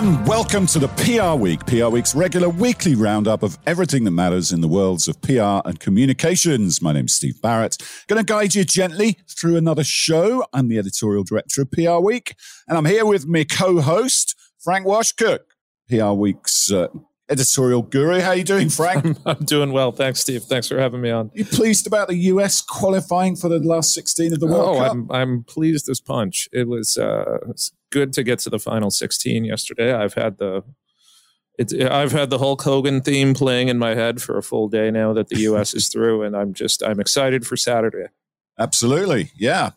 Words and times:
and 0.00 0.26
welcome 0.26 0.64
to 0.64 0.78
the 0.78 0.88
PR 0.88 1.38
Week, 1.38 1.66
PR 1.66 1.88
Week's 1.88 2.14
regular 2.14 2.48
weekly 2.48 2.94
roundup 2.94 3.42
of 3.42 3.58
everything 3.66 4.04
that 4.04 4.12
matters 4.12 4.50
in 4.50 4.62
the 4.62 4.68
worlds 4.68 5.08
of 5.08 5.20
PR 5.20 5.60
and 5.66 5.78
communications. 5.78 6.80
My 6.80 6.94
name's 6.94 7.12
Steve 7.12 7.42
Barrett. 7.42 7.76
Going 8.06 8.18
to 8.18 8.24
guide 8.24 8.54
you 8.54 8.64
gently 8.64 9.18
through 9.28 9.56
another 9.56 9.84
show. 9.84 10.42
I'm 10.54 10.68
the 10.68 10.78
editorial 10.78 11.22
director 11.22 11.60
of 11.60 11.70
PR 11.70 11.98
Week, 11.98 12.34
and 12.66 12.78
I'm 12.78 12.86
here 12.86 13.04
with 13.04 13.26
my 13.26 13.44
co-host 13.44 14.34
Frank 14.58 14.86
Washkuch, 14.86 15.40
PR 15.90 16.12
Week's 16.12 16.72
uh, 16.72 16.86
editorial 17.28 17.82
guru. 17.82 18.20
How 18.20 18.30
are 18.30 18.36
you 18.36 18.44
doing, 18.44 18.70
Frank? 18.70 19.18
I'm 19.26 19.44
doing 19.44 19.70
well. 19.70 19.92
Thanks, 19.92 20.20
Steve. 20.20 20.44
Thanks 20.44 20.66
for 20.66 20.78
having 20.78 21.02
me 21.02 21.10
on. 21.10 21.30
You 21.34 21.44
pleased 21.44 21.86
about 21.86 22.08
the 22.08 22.16
US 22.16 22.62
qualifying 22.62 23.36
for 23.36 23.50
the 23.50 23.58
last 23.58 23.92
16 23.92 24.32
of 24.32 24.40
the 24.40 24.46
World 24.46 24.76
oh, 24.76 24.78
Cup? 24.78 24.92
I'm, 24.92 25.12
I'm 25.12 25.44
pleased 25.44 25.90
as 25.90 26.00
punch. 26.00 26.48
It 26.54 26.68
was 26.68 26.96
uh, 26.96 27.52
good 27.90 28.12
to 28.14 28.22
get 28.22 28.38
to 28.40 28.50
the 28.50 28.58
final 28.58 28.90
16 28.90 29.44
yesterday. 29.44 29.92
I've 29.92 30.14
had 30.14 30.38
the 30.38 30.64
it's, 31.58 31.74
I've 31.74 32.12
had 32.12 32.30
the 32.30 32.38
Hulk 32.38 32.62
Hogan 32.62 33.02
theme 33.02 33.34
playing 33.34 33.68
in 33.68 33.78
my 33.78 33.94
head 33.94 34.22
for 34.22 34.38
a 34.38 34.42
full 34.42 34.68
day 34.68 34.90
now 34.90 35.12
that 35.12 35.28
the 35.28 35.38
U.S. 35.50 35.74
is 35.74 35.88
through, 35.88 36.22
and 36.22 36.34
I'm 36.34 36.54
just 36.54 36.82
I'm 36.82 37.00
excited 37.00 37.46
for 37.46 37.56
Saturday. 37.56 38.06
Absolutely, 38.58 39.30
yeah. 39.36 39.70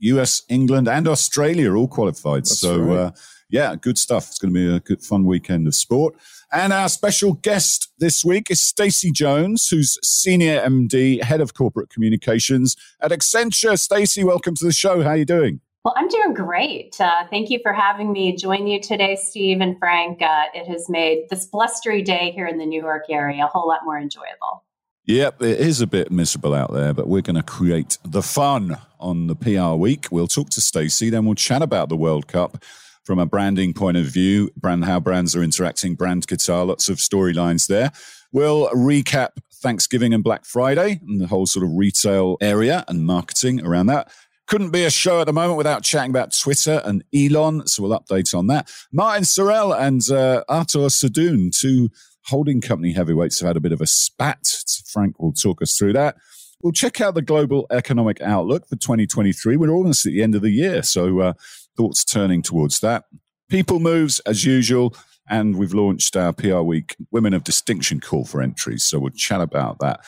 U.S., 0.00 0.42
England, 0.50 0.86
and 0.86 1.08
Australia 1.08 1.74
all 1.74 1.88
qualified. 1.88 2.42
That's 2.42 2.60
so, 2.60 2.78
right. 2.78 2.98
uh, 2.98 3.10
yeah, 3.48 3.74
good 3.74 3.96
stuff. 3.96 4.26
It's 4.28 4.38
going 4.38 4.52
to 4.52 4.60
be 4.60 4.76
a 4.76 4.80
good, 4.80 5.02
fun 5.02 5.24
weekend 5.24 5.66
of 5.66 5.74
sport. 5.74 6.14
And 6.52 6.72
our 6.72 6.88
special 6.88 7.34
guest 7.34 7.90
this 7.98 8.24
week 8.24 8.50
is 8.50 8.60
Stacey 8.60 9.10
Jones, 9.10 9.68
who's 9.68 9.98
senior 10.02 10.60
MD, 10.60 11.22
head 11.22 11.40
of 11.40 11.54
corporate 11.54 11.88
communications 11.88 12.76
at 13.00 13.12
Accenture. 13.12 13.78
Stacey, 13.78 14.24
welcome 14.24 14.54
to 14.56 14.64
the 14.64 14.72
show. 14.72 15.02
How 15.02 15.10
are 15.10 15.16
you 15.16 15.24
doing? 15.24 15.60
Well, 15.84 15.92
I'm 15.98 16.08
doing 16.08 16.32
great. 16.32 16.98
Uh, 16.98 17.26
thank 17.28 17.50
you 17.50 17.58
for 17.62 17.74
having 17.74 18.10
me 18.10 18.34
join 18.34 18.66
you 18.66 18.80
today, 18.80 19.16
Steve 19.16 19.60
and 19.60 19.78
Frank. 19.78 20.22
Uh, 20.22 20.44
it 20.54 20.66
has 20.66 20.88
made 20.88 21.26
this 21.28 21.44
blustery 21.44 22.00
day 22.00 22.30
here 22.30 22.46
in 22.46 22.56
the 22.56 22.64
New 22.64 22.80
York 22.80 23.04
area 23.10 23.44
a 23.44 23.48
whole 23.48 23.68
lot 23.68 23.80
more 23.84 23.98
enjoyable. 23.98 24.64
Yep, 25.04 25.42
it 25.42 25.60
is 25.60 25.82
a 25.82 25.86
bit 25.86 26.10
miserable 26.10 26.54
out 26.54 26.72
there, 26.72 26.94
but 26.94 27.06
we're 27.06 27.20
going 27.20 27.36
to 27.36 27.42
create 27.42 27.98
the 28.02 28.22
fun 28.22 28.78
on 28.98 29.26
the 29.26 29.36
PR 29.36 29.74
week. 29.74 30.06
We'll 30.10 30.26
talk 30.26 30.48
to 30.50 30.62
Stacey, 30.62 31.10
then 31.10 31.26
we'll 31.26 31.34
chat 31.34 31.60
about 31.60 31.90
the 31.90 31.96
World 31.96 32.28
Cup 32.28 32.64
from 33.04 33.18
a 33.18 33.26
branding 33.26 33.74
point 33.74 33.98
of 33.98 34.06
view, 34.06 34.48
brand 34.56 34.86
how 34.86 35.00
brands 35.00 35.36
are 35.36 35.42
interacting, 35.42 35.96
brand 35.96 36.26
Qatar, 36.26 36.66
lots 36.66 36.88
of 36.88 36.96
storylines 36.96 37.66
there. 37.66 37.92
We'll 38.32 38.70
recap 38.70 39.32
Thanksgiving 39.52 40.14
and 40.14 40.24
Black 40.24 40.46
Friday 40.46 41.00
and 41.06 41.20
the 41.20 41.26
whole 41.26 41.46
sort 41.46 41.64
of 41.64 41.72
retail 41.74 42.36
area 42.40 42.84
and 42.88 43.04
marketing 43.04 43.64
around 43.64 43.86
that. 43.86 44.10
Couldn't 44.46 44.70
be 44.70 44.84
a 44.84 44.90
show 44.90 45.20
at 45.20 45.26
the 45.26 45.32
moment 45.32 45.56
without 45.56 45.82
chatting 45.82 46.10
about 46.10 46.36
Twitter 46.38 46.82
and 46.84 47.02
Elon, 47.14 47.66
so 47.66 47.82
we'll 47.82 47.98
update 47.98 48.36
on 48.36 48.46
that. 48.48 48.70
Martin 48.92 49.24
Sorrell 49.24 49.78
and 49.78 50.02
uh, 50.10 50.44
Arthur 50.48 50.80
Sadoun, 50.90 51.50
two 51.50 51.88
holding 52.26 52.60
company 52.60 52.92
heavyweights, 52.92 53.40
have 53.40 53.48
had 53.48 53.56
a 53.56 53.60
bit 53.60 53.72
of 53.72 53.80
a 53.80 53.86
spat. 53.86 54.46
Frank 54.86 55.18
will 55.18 55.32
talk 55.32 55.62
us 55.62 55.76
through 55.76 55.94
that. 55.94 56.16
We'll 56.62 56.72
check 56.72 57.00
out 57.00 57.14
the 57.14 57.22
global 57.22 57.66
economic 57.70 58.20
outlook 58.20 58.66
for 58.68 58.76
2023. 58.76 59.56
We're 59.56 59.70
almost 59.70 60.06
at 60.06 60.12
the 60.12 60.22
end 60.22 60.34
of 60.34 60.42
the 60.42 60.50
year, 60.50 60.82
so 60.82 61.20
uh, 61.20 61.32
thoughts 61.76 62.04
turning 62.04 62.42
towards 62.42 62.80
that. 62.80 63.04
People 63.48 63.80
moves 63.80 64.18
as 64.20 64.44
usual, 64.44 64.94
and 65.28 65.56
we've 65.56 65.74
launched 65.74 66.16
our 66.16 66.32
PR 66.32 66.60
Week 66.60 66.96
Women 67.10 67.34
of 67.34 67.44
Distinction 67.44 68.00
call 68.00 68.24
for 68.24 68.42
entries, 68.42 68.82
so 68.82 68.98
we'll 68.98 69.10
chat 69.10 69.40
about 69.40 69.78
that. 69.80 70.00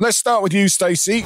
Let's 0.00 0.16
start 0.16 0.42
with 0.42 0.52
you, 0.52 0.68
Stacey. 0.68 1.24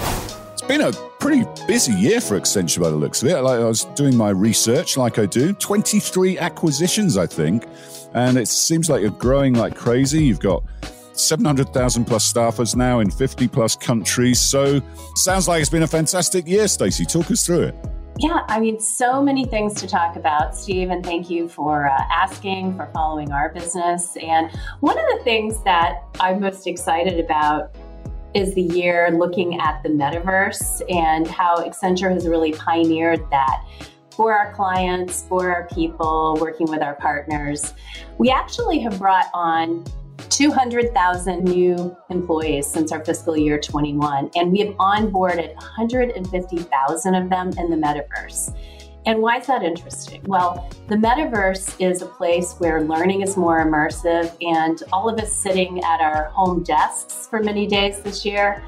Been 0.69 0.83
a 0.83 0.92
pretty 1.19 1.47
busy 1.66 1.94
year 1.94 2.20
for 2.20 2.38
Accenture 2.38 2.83
by 2.83 2.91
the 2.91 2.97
looks 2.97 3.22
of 3.22 3.28
it. 3.30 3.41
Like 3.41 3.58
I 3.58 3.64
was 3.64 3.86
doing 3.94 4.14
my 4.14 4.28
research, 4.28 4.98
like 4.98 5.19
I 5.19 5.25
do, 5.25 5.55
23 5.55 6.38
acquisitions, 6.38 7.16
I 7.16 7.27
think, 7.27 7.66
and 8.12 8.36
it 8.36 8.48
seems 8.48 8.91
like 8.91 9.00
you're 9.00 9.10
growing 9.12 9.54
like 9.54 9.75
crazy. 9.75 10.22
You've 10.22 10.41
got 10.41 10.62
700,000 11.15 12.04
plus 12.04 12.31
staffers 12.31 12.76
now 12.76 13.00
in 13.00 13.10
50 13.10 13.48
plus 13.48 13.76
countries. 13.76 14.42
So, 14.42 14.82
sounds 15.15 15.48
like 15.48 15.62
it's 15.62 15.70
been 15.70 15.84
a 15.84 15.87
fantastic 15.87 16.47
year, 16.47 16.69
Stacey. 16.69 17.06
Talk 17.06 17.31
us 17.31 17.47
through 17.47 17.62
it. 17.62 17.75
Yeah, 18.19 18.44
I 18.48 18.60
mean, 18.60 18.78
so 18.78 19.22
many 19.22 19.47
things 19.47 19.72
to 19.81 19.88
talk 19.88 20.16
about, 20.16 20.54
Steve, 20.54 20.91
and 20.91 21.03
thank 21.03 21.31
you 21.31 21.48
for 21.48 21.88
uh, 21.88 21.98
asking, 22.12 22.76
for 22.76 22.91
following 22.92 23.32
our 23.32 23.54
business. 23.54 24.19
And 24.21 24.50
one 24.81 24.98
of 24.98 25.04
the 25.16 25.25
things 25.25 25.62
that 25.65 26.03
I'm 26.21 26.41
most 26.41 26.66
excited 26.66 27.19
about 27.19 27.75
is 28.34 28.55
the 28.55 28.62
year 28.62 29.11
looking 29.11 29.61
at 29.61 29.83
the 29.83 29.89
metaverse 29.89 30.83
and 30.91 31.27
how 31.27 31.56
Accenture 31.56 32.12
has 32.12 32.27
really 32.27 32.53
pioneered 32.53 33.21
that 33.31 33.65
for 34.11 34.33
our 34.37 34.53
clients, 34.53 35.25
for 35.28 35.53
our 35.53 35.69
people, 35.69 36.37
working 36.41 36.69
with 36.69 36.83
our 36.83 36.97
partners. 36.97 37.72
We 38.19 38.31
actually 38.31 38.81
have 38.81 38.99
brought 38.99 39.27
on 39.33 39.84
200,000 40.31 41.44
new 41.44 41.97
employees 42.11 42.66
since 42.66 42.93
our 42.93 43.05
fiscal 43.05 43.37
year 43.37 43.59
21, 43.59 44.31
and 44.34 44.53
we 44.53 44.59
have 44.59 44.75
onboarded 44.77 45.55
150,000 45.55 47.15
of 47.15 47.31
them 47.31 47.50
in 47.59 47.71
the 47.71 47.77
metaverse. 47.77 48.55
And 49.08 49.22
why 49.22 49.38
is 49.38 49.46
that 49.46 49.62
interesting? 49.62 50.20
Well, 50.26 50.69
the 50.88 50.94
metaverse 50.94 51.76
is 51.80 52.02
a 52.02 52.06
place 52.06 52.56
where 52.58 52.82
learning 52.82 53.22
is 53.22 53.38
more 53.38 53.64
immersive, 53.64 54.36
and 54.42 54.82
all 54.92 55.08
of 55.08 55.19
us 55.19 55.32
sitting 55.32 55.82
at 55.82 56.02
our 56.02 56.24
home 56.24 56.62
desks 56.62 57.26
for 57.26 57.42
many 57.42 57.66
days 57.66 58.02
this 58.02 58.26
year, 58.26 58.62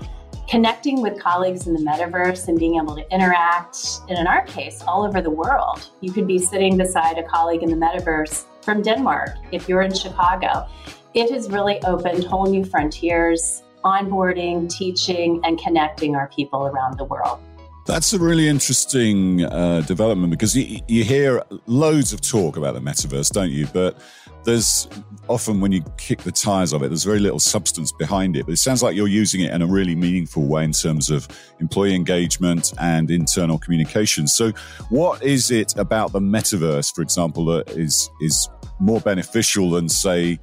connecting 0.48 1.02
with 1.02 1.20
colleagues 1.20 1.66
in 1.66 1.74
the 1.74 1.80
metaverse 1.80 2.48
and 2.48 2.58
being 2.58 2.76
able 2.76 2.96
to 2.96 3.06
interact, 3.12 4.00
and 4.08 4.18
in 4.18 4.26
our 4.26 4.42
case, 4.46 4.82
all 4.88 5.04
over 5.04 5.20
the 5.20 5.28
world. 5.28 5.90
You 6.00 6.10
could 6.10 6.26
be 6.26 6.38
sitting 6.38 6.78
beside 6.78 7.18
a 7.18 7.22
colleague 7.22 7.62
in 7.62 7.68
the 7.68 7.76
metaverse 7.76 8.46
from 8.62 8.80
Denmark 8.80 9.36
if 9.52 9.68
you're 9.68 9.82
in 9.82 9.92
Chicago. 9.92 10.66
It 11.12 11.30
has 11.32 11.50
really 11.50 11.82
opened 11.82 12.24
whole 12.24 12.46
new 12.46 12.64
frontiers, 12.64 13.62
onboarding, 13.84 14.70
teaching, 14.70 15.42
and 15.44 15.58
connecting 15.58 16.16
our 16.16 16.28
people 16.28 16.66
around 16.66 16.96
the 16.96 17.04
world. 17.04 17.40
That's 17.86 18.12
a 18.12 18.18
really 18.18 18.46
interesting 18.46 19.44
uh, 19.44 19.80
development 19.80 20.30
because 20.30 20.56
you, 20.56 20.80
you 20.86 21.02
hear 21.02 21.42
loads 21.66 22.12
of 22.12 22.20
talk 22.20 22.56
about 22.56 22.74
the 22.74 22.80
metaverse, 22.80 23.32
don't 23.32 23.50
you? 23.50 23.66
But 23.72 23.98
there's 24.44 24.88
often 25.28 25.60
when 25.60 25.72
you 25.72 25.82
kick 25.96 26.20
the 26.20 26.32
tires 26.32 26.72
of 26.72 26.82
it, 26.82 26.88
there's 26.88 27.04
very 27.04 27.20
little 27.20 27.38
substance 27.38 27.92
behind 27.92 28.36
it. 28.36 28.46
But 28.46 28.52
it 28.52 28.58
sounds 28.58 28.82
like 28.82 28.96
you're 28.96 29.08
using 29.08 29.40
it 29.42 29.52
in 29.52 29.62
a 29.62 29.66
really 29.66 29.94
meaningful 29.94 30.44
way 30.46 30.64
in 30.64 30.72
terms 30.72 31.10
of 31.10 31.28
employee 31.60 31.94
engagement 31.94 32.72
and 32.78 33.10
internal 33.10 33.58
communication. 33.58 34.26
So, 34.28 34.52
what 34.88 35.22
is 35.22 35.50
it 35.50 35.76
about 35.76 36.12
the 36.12 36.20
metaverse, 36.20 36.94
for 36.94 37.02
example, 37.02 37.44
that 37.46 37.70
is 37.70 38.10
is 38.20 38.48
more 38.78 39.00
beneficial 39.00 39.70
than, 39.70 39.88
say, 39.88 40.38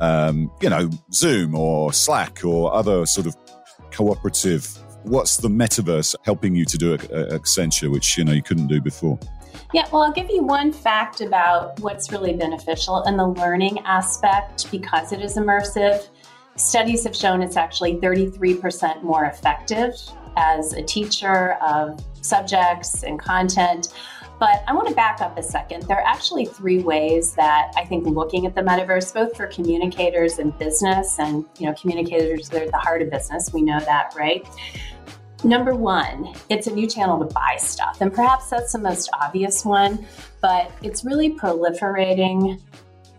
um, 0.00 0.50
you 0.60 0.70
know, 0.70 0.90
Zoom 1.12 1.54
or 1.54 1.92
Slack 1.92 2.44
or 2.44 2.74
other 2.74 3.06
sort 3.06 3.26
of 3.26 3.36
cooperative? 3.90 4.79
What's 5.04 5.38
the 5.38 5.48
metaverse 5.48 6.14
helping 6.24 6.54
you 6.54 6.64
to 6.66 6.78
do 6.78 6.94
at 6.94 7.04
uh, 7.04 7.38
Accenture, 7.38 7.90
which 7.90 8.18
you 8.18 8.24
know 8.24 8.32
you 8.32 8.42
couldn't 8.42 8.66
do 8.66 8.80
before? 8.80 9.18
Yeah, 9.72 9.88
well, 9.92 10.02
I'll 10.02 10.12
give 10.12 10.30
you 10.30 10.42
one 10.42 10.72
fact 10.72 11.20
about 11.20 11.78
what's 11.80 12.10
really 12.10 12.34
beneficial 12.34 13.02
in 13.04 13.16
the 13.16 13.26
learning 13.26 13.78
aspect 13.80 14.70
because 14.70 15.12
it 15.12 15.20
is 15.20 15.36
immersive. 15.36 16.08
Studies 16.56 17.04
have 17.04 17.14
shown 17.14 17.40
it's 17.40 17.56
actually 17.56 17.96
33% 17.96 19.02
more 19.02 19.26
effective 19.26 19.94
as 20.36 20.72
a 20.72 20.82
teacher 20.82 21.52
of 21.62 22.04
subjects 22.20 23.02
and 23.02 23.18
content. 23.18 23.88
But 24.40 24.64
I 24.66 24.72
want 24.72 24.88
to 24.88 24.94
back 24.94 25.20
up 25.20 25.36
a 25.36 25.42
second. 25.42 25.82
There 25.82 25.98
are 25.98 26.06
actually 26.06 26.46
three 26.46 26.82
ways 26.82 27.34
that 27.34 27.72
I 27.76 27.84
think 27.84 28.06
looking 28.06 28.46
at 28.46 28.54
the 28.54 28.62
metaverse, 28.62 29.12
both 29.12 29.36
for 29.36 29.46
communicators 29.46 30.38
and 30.38 30.58
business, 30.58 31.18
and 31.18 31.44
you 31.58 31.66
know, 31.66 31.74
communicators 31.74 32.48
they're 32.48 32.64
at 32.64 32.70
the 32.70 32.78
heart 32.78 33.02
of 33.02 33.10
business. 33.10 33.52
We 33.52 33.60
know 33.60 33.78
that, 33.80 34.14
right? 34.16 34.48
Number 35.44 35.74
one, 35.74 36.34
it's 36.48 36.66
a 36.66 36.70
new 36.72 36.86
channel 36.86 37.18
to 37.18 37.26
buy 37.34 37.56
stuff. 37.58 38.00
And 38.00 38.10
perhaps 38.12 38.48
that's 38.48 38.72
the 38.72 38.78
most 38.78 39.10
obvious 39.20 39.62
one, 39.62 40.06
but 40.40 40.72
it's 40.82 41.04
really 41.04 41.36
proliferating. 41.36 42.62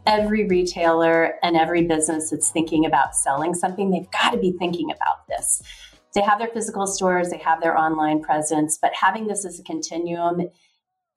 Every 0.08 0.48
retailer 0.48 1.36
and 1.44 1.56
every 1.56 1.84
business 1.84 2.32
that's 2.32 2.50
thinking 2.50 2.88
about 2.88 3.16
selling 3.16 3.54
something, 3.54 3.92
they've 3.92 4.10
got 4.10 4.32
to 4.32 4.40
be 4.40 4.54
thinking 4.54 4.90
about 4.90 5.28
this. 5.28 5.62
They 6.16 6.22
have 6.22 6.40
their 6.40 6.48
physical 6.48 6.88
stores, 6.88 7.30
they 7.30 7.38
have 7.38 7.62
their 7.62 7.78
online 7.78 8.24
presence, 8.24 8.80
but 8.82 8.92
having 8.96 9.28
this 9.28 9.46
as 9.46 9.60
a 9.60 9.64
continuum 9.64 10.50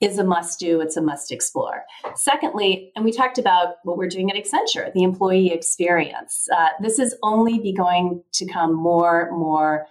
is 0.00 0.19
a 0.19 0.25
must 0.25 0.58
do, 0.58 0.81
it's 0.81 0.96
a 0.96 1.02
must 1.02 1.32
explore. 1.32 1.85
Secondly, 2.14 2.93
and 2.96 3.05
we 3.05 3.12
talked 3.12 3.38
about 3.38 3.76
what 3.85 3.96
we're 3.96 4.08
doing 4.08 4.31
at 4.31 4.37
Accenture, 4.37 4.93
the 4.93 5.02
employee 5.02 5.52
experience. 5.52 6.49
Uh, 6.55 6.69
this 6.81 6.99
is 6.99 7.17
only 7.23 7.58
be 7.58 7.73
going 7.73 8.23
to 8.32 8.46
come 8.46 8.75
more, 8.75 9.31
more 9.32 9.87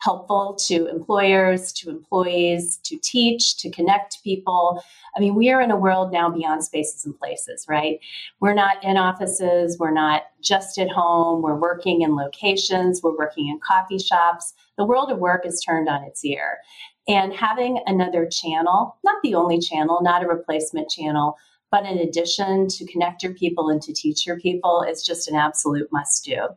helpful 0.00 0.56
to 0.68 0.86
employers, 0.86 1.72
to 1.72 1.90
employees, 1.90 2.78
to 2.84 2.96
teach, 3.02 3.56
to 3.58 3.70
connect 3.70 4.22
people. 4.22 4.82
I 5.16 5.20
mean, 5.20 5.34
we 5.34 5.50
are 5.50 5.60
in 5.60 5.72
a 5.72 5.76
world 5.76 6.12
now 6.12 6.30
beyond 6.30 6.64
spaces 6.64 7.04
and 7.04 7.18
places, 7.18 7.66
right? 7.68 7.98
We're 8.40 8.54
not 8.54 8.82
in 8.84 8.96
offices, 8.96 9.76
we're 9.78 9.90
not 9.90 10.22
just 10.40 10.78
at 10.78 10.88
home, 10.88 11.42
we're 11.42 11.58
working 11.58 12.02
in 12.02 12.14
locations, 12.14 13.02
we're 13.02 13.16
working 13.16 13.48
in 13.48 13.58
coffee 13.58 13.98
shops. 13.98 14.54
The 14.76 14.84
world 14.84 15.10
of 15.10 15.18
work 15.18 15.44
is 15.44 15.60
turned 15.60 15.88
on 15.88 16.04
its 16.04 16.24
ear. 16.24 16.58
And 17.08 17.32
having 17.32 17.80
another 17.86 18.26
channel, 18.26 18.98
not 19.02 19.16
the 19.22 19.34
only 19.34 19.58
channel, 19.58 20.00
not 20.02 20.22
a 20.22 20.28
replacement 20.28 20.90
channel, 20.90 21.36
But 21.70 21.86
in 21.86 21.98
addition, 21.98 22.68
to 22.68 22.86
connect 22.86 23.22
your 23.22 23.34
people 23.34 23.68
and 23.68 23.82
to 23.82 23.92
teach 23.92 24.26
your 24.26 24.38
people 24.38 24.84
is 24.88 25.04
just 25.04 25.28
an 25.28 25.36
absolute 25.36 25.88
must 25.92 26.24
do. 26.24 26.48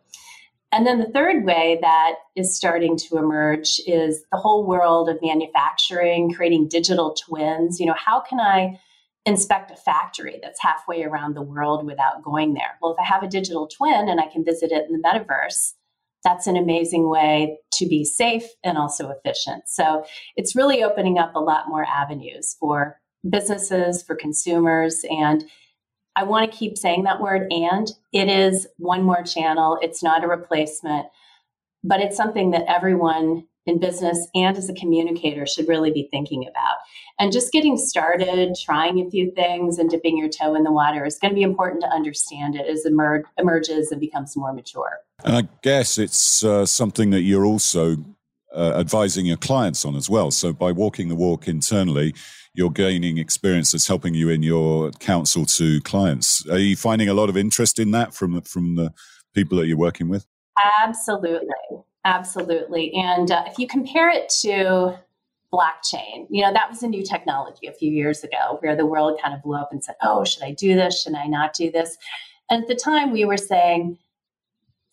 And 0.73 0.87
then 0.87 0.99
the 0.99 1.11
third 1.11 1.43
way 1.43 1.79
that 1.81 2.13
is 2.37 2.55
starting 2.55 2.95
to 2.95 3.17
emerge 3.17 3.81
is 3.85 4.23
the 4.31 4.37
whole 4.37 4.65
world 4.65 5.09
of 5.09 5.19
manufacturing, 5.21 6.33
creating 6.33 6.69
digital 6.69 7.13
twins. 7.13 7.77
You 7.77 7.87
know, 7.87 7.95
how 7.97 8.21
can 8.21 8.39
I 8.39 8.79
inspect 9.25 9.69
a 9.69 9.75
factory 9.75 10.39
that's 10.41 10.61
halfway 10.61 11.03
around 11.03 11.35
the 11.35 11.41
world 11.41 11.85
without 11.85 12.23
going 12.23 12.53
there? 12.53 12.77
Well, 12.81 12.93
if 12.93 12.99
I 12.99 13.03
have 13.03 13.21
a 13.21 13.27
digital 13.27 13.67
twin 13.67 14.07
and 14.07 14.21
I 14.21 14.27
can 14.27 14.45
visit 14.45 14.71
it 14.71 14.87
in 14.89 14.93
the 14.93 15.03
metaverse, 15.05 15.73
that's 16.23 16.47
an 16.47 16.55
amazing 16.55 17.09
way 17.09 17.57
to 17.73 17.87
be 17.87 18.03
safe 18.03 18.45
and 18.63 18.77
also 18.77 19.09
efficient. 19.09 19.63
So 19.67 20.05
it's 20.35 20.55
really 20.55 20.83
opening 20.83 21.17
up 21.17 21.35
a 21.35 21.39
lot 21.39 21.67
more 21.67 21.85
avenues 21.85 22.55
for 22.59 22.99
businesses, 23.27 24.03
for 24.03 24.15
consumers, 24.15 25.03
and 25.09 25.43
I 26.15 26.23
want 26.23 26.51
to 26.51 26.57
keep 26.57 26.77
saying 26.77 27.03
that 27.03 27.21
word 27.21 27.47
and 27.51 27.89
it 28.11 28.27
is 28.27 28.67
one 28.77 29.03
more 29.03 29.23
channel. 29.23 29.77
It's 29.81 30.03
not 30.03 30.23
a 30.23 30.27
replacement, 30.27 31.07
but 31.83 32.01
it's 32.01 32.17
something 32.17 32.51
that 32.51 32.65
everyone 32.67 33.45
in 33.65 33.79
business 33.79 34.27
and 34.33 34.57
as 34.57 34.69
a 34.69 34.73
communicator 34.73 35.45
should 35.45 35.67
really 35.67 35.91
be 35.91 36.07
thinking 36.11 36.47
about. 36.47 36.77
And 37.19 37.31
just 37.31 37.51
getting 37.51 37.77
started, 37.77 38.55
trying 38.63 38.99
a 38.99 39.09
few 39.09 39.31
things 39.31 39.77
and 39.77 39.89
dipping 39.89 40.17
your 40.17 40.29
toe 40.29 40.55
in 40.55 40.63
the 40.63 40.71
water 40.71 41.05
is 41.05 41.19
going 41.19 41.31
to 41.31 41.35
be 41.35 41.43
important 41.43 41.81
to 41.83 41.89
understand 41.89 42.55
it 42.55 42.67
as 42.67 42.85
it 42.85 42.91
emer- 42.91 43.23
emerges 43.37 43.91
and 43.91 44.01
becomes 44.01 44.35
more 44.35 44.53
mature. 44.53 44.99
And 45.23 45.35
I 45.35 45.49
guess 45.61 45.97
it's 45.97 46.43
uh, 46.43 46.65
something 46.65 47.11
that 47.11 47.21
you're 47.21 47.45
also 47.45 47.97
uh, 48.55 48.73
advising 48.77 49.25
your 49.25 49.37
clients 49.37 49.85
on 49.85 49.95
as 49.95 50.09
well. 50.09 50.31
So 50.31 50.51
by 50.53 50.71
walking 50.71 51.07
the 51.09 51.15
walk 51.15 51.47
internally, 51.47 52.13
you're 52.53 52.71
gaining 52.71 53.17
experience 53.17 53.71
that's 53.71 53.87
helping 53.87 54.13
you 54.13 54.29
in 54.29 54.43
your 54.43 54.91
counsel 54.91 55.45
to 55.45 55.79
clients. 55.81 56.47
Are 56.49 56.57
you 56.57 56.75
finding 56.75 57.07
a 57.07 57.13
lot 57.13 57.29
of 57.29 57.37
interest 57.37 57.79
in 57.79 57.91
that 57.91 58.13
from 58.13 58.41
from 58.41 58.75
the 58.75 58.93
people 59.33 59.57
that 59.57 59.67
you're 59.67 59.77
working 59.77 60.09
with? 60.09 60.25
Absolutely, 60.83 61.47
absolutely. 62.05 62.93
And 62.93 63.31
uh, 63.31 63.43
if 63.47 63.57
you 63.59 63.67
compare 63.67 64.09
it 64.09 64.29
to 64.41 64.97
blockchain, 65.53 66.27
you 66.29 66.41
know 66.41 66.53
that 66.53 66.69
was 66.69 66.81
a 66.81 66.87
new 66.87 67.03
technology 67.03 67.67
a 67.67 67.73
few 67.73 67.91
years 67.91 68.23
ago, 68.23 68.57
where 68.61 68.75
the 68.75 68.85
world 68.85 69.19
kind 69.21 69.33
of 69.35 69.43
blew 69.43 69.55
up 69.55 69.71
and 69.71 69.83
said, 69.83 69.95
"Oh, 70.01 70.23
should 70.23 70.43
I 70.43 70.51
do 70.51 70.75
this? 70.75 71.01
Should 71.01 71.15
I 71.15 71.27
not 71.27 71.53
do 71.53 71.69
this?" 71.71 71.97
And 72.49 72.63
at 72.63 72.67
the 72.67 72.75
time, 72.75 73.11
we 73.11 73.25
were 73.25 73.37
saying, 73.37 73.97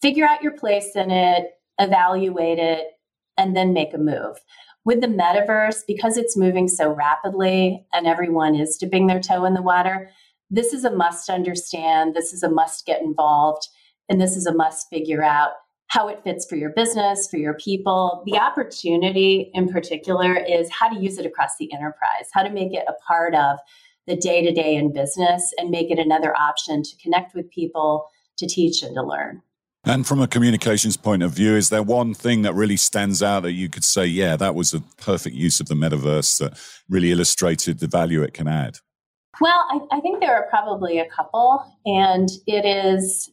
figure 0.00 0.26
out 0.26 0.42
your 0.42 0.52
place 0.52 0.94
in 0.94 1.10
it, 1.10 1.58
evaluate 1.80 2.58
it, 2.58 2.86
and 3.36 3.56
then 3.56 3.72
make 3.72 3.92
a 3.94 3.98
move 3.98 4.38
with 4.84 5.00
the 5.00 5.06
metaverse, 5.06 5.82
because 5.86 6.16
it's 6.16 6.36
moving 6.36 6.66
so 6.66 6.90
rapidly 6.90 7.84
and 7.92 8.06
everyone 8.06 8.54
is 8.54 8.78
dipping 8.78 9.06
their 9.06 9.20
toe 9.20 9.44
in 9.44 9.52
the 9.52 9.60
water, 9.60 10.10
this 10.50 10.72
is 10.72 10.82
a 10.84 10.90
must 10.90 11.28
understand, 11.28 12.14
this 12.14 12.32
is 12.32 12.42
a 12.42 12.48
must 12.48 12.86
get 12.86 13.02
involved, 13.02 13.68
and 14.08 14.18
this 14.18 14.34
is 14.34 14.46
a 14.46 14.54
must 14.54 14.88
figure 14.88 15.22
out 15.22 15.50
how 15.88 16.08
it 16.08 16.22
fits 16.22 16.46
for 16.46 16.56
your 16.56 16.70
business, 16.70 17.28
for 17.28 17.38
your 17.38 17.54
people. 17.54 18.22
The 18.26 18.38
opportunity 18.38 19.50
in 19.54 19.68
particular 19.68 20.36
is 20.36 20.70
how 20.70 20.88
to 20.88 21.00
use 21.00 21.18
it 21.18 21.26
across 21.26 21.56
the 21.58 21.72
enterprise, 21.72 22.28
how 22.32 22.42
to 22.42 22.50
make 22.50 22.74
it 22.74 22.84
a 22.86 22.92
part 23.06 23.34
of 23.34 23.58
the 24.06 24.16
day 24.16 24.44
to 24.44 24.52
day 24.52 24.74
in 24.74 24.92
business 24.92 25.52
and 25.58 25.70
make 25.70 25.90
it 25.90 25.98
another 25.98 26.34
option 26.38 26.82
to 26.82 26.96
connect 27.02 27.34
with 27.34 27.50
people, 27.50 28.06
to 28.36 28.46
teach, 28.46 28.82
and 28.82 28.94
to 28.94 29.02
learn. 29.02 29.42
And 29.84 30.06
from 30.06 30.20
a 30.20 30.28
communications 30.28 30.96
point 30.96 31.22
of 31.22 31.30
view, 31.30 31.54
is 31.54 31.70
there 31.70 31.82
one 31.82 32.12
thing 32.12 32.42
that 32.42 32.54
really 32.54 32.76
stands 32.76 33.22
out 33.22 33.42
that 33.44 33.52
you 33.52 33.68
could 33.68 33.84
say, 33.84 34.04
yeah, 34.06 34.36
that 34.36 34.54
was 34.54 34.74
a 34.74 34.80
perfect 34.80 35.36
use 35.36 35.60
of 35.60 35.68
the 35.68 35.74
metaverse 35.74 36.38
that 36.40 36.58
really 36.88 37.12
illustrated 37.12 37.78
the 37.78 37.86
value 37.86 38.22
it 38.22 38.34
can 38.34 38.48
add? 38.48 38.78
Well, 39.40 39.64
I, 39.70 39.96
I 39.96 40.00
think 40.00 40.20
there 40.20 40.34
are 40.34 40.48
probably 40.50 40.98
a 40.98 41.08
couple, 41.08 41.64
and 41.86 42.28
it 42.46 42.66
is 42.66 43.30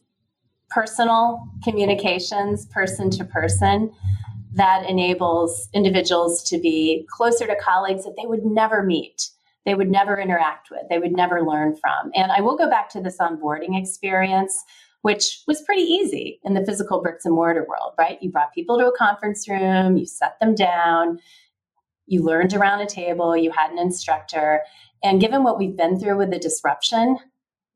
personal 0.76 1.48
communications, 1.64 2.66
person 2.66 3.08
to 3.08 3.24
person, 3.24 3.90
that 4.52 4.84
enables 4.86 5.70
individuals 5.72 6.42
to 6.42 6.58
be 6.58 7.06
closer 7.10 7.46
to 7.46 7.56
colleagues 7.56 8.04
that 8.04 8.14
they 8.20 8.26
would 8.26 8.44
never 8.44 8.82
meet, 8.82 9.30
they 9.64 9.74
would 9.74 9.90
never 9.90 10.20
interact 10.20 10.68
with, 10.70 10.82
they 10.90 10.98
would 10.98 11.12
never 11.12 11.42
learn 11.42 11.74
from. 11.76 12.10
And 12.14 12.30
I 12.30 12.42
will 12.42 12.58
go 12.58 12.68
back 12.68 12.90
to 12.90 13.00
this 13.00 13.16
onboarding 13.16 13.80
experience 13.80 14.62
which 15.00 15.42
was 15.46 15.62
pretty 15.62 15.82
easy 15.82 16.40
in 16.44 16.54
the 16.54 16.64
physical 16.66 17.00
bricks 17.00 17.24
and 17.24 17.34
mortar 17.34 17.64
world, 17.68 17.92
right? 17.96 18.20
You 18.20 18.30
brought 18.32 18.52
people 18.52 18.76
to 18.76 18.88
a 18.88 18.96
conference 18.96 19.48
room, 19.48 19.96
you 19.96 20.04
set 20.04 20.36
them 20.40 20.54
down, 20.54 21.20
you 22.06 22.24
learned 22.24 22.54
around 22.54 22.80
a 22.80 22.86
table, 22.86 23.36
you 23.36 23.52
had 23.52 23.70
an 23.70 23.78
instructor. 23.78 24.62
And 25.04 25.20
given 25.20 25.44
what 25.44 25.58
we've 25.58 25.76
been 25.76 26.00
through 26.00 26.18
with 26.18 26.32
the 26.32 26.40
disruption, 26.40 27.18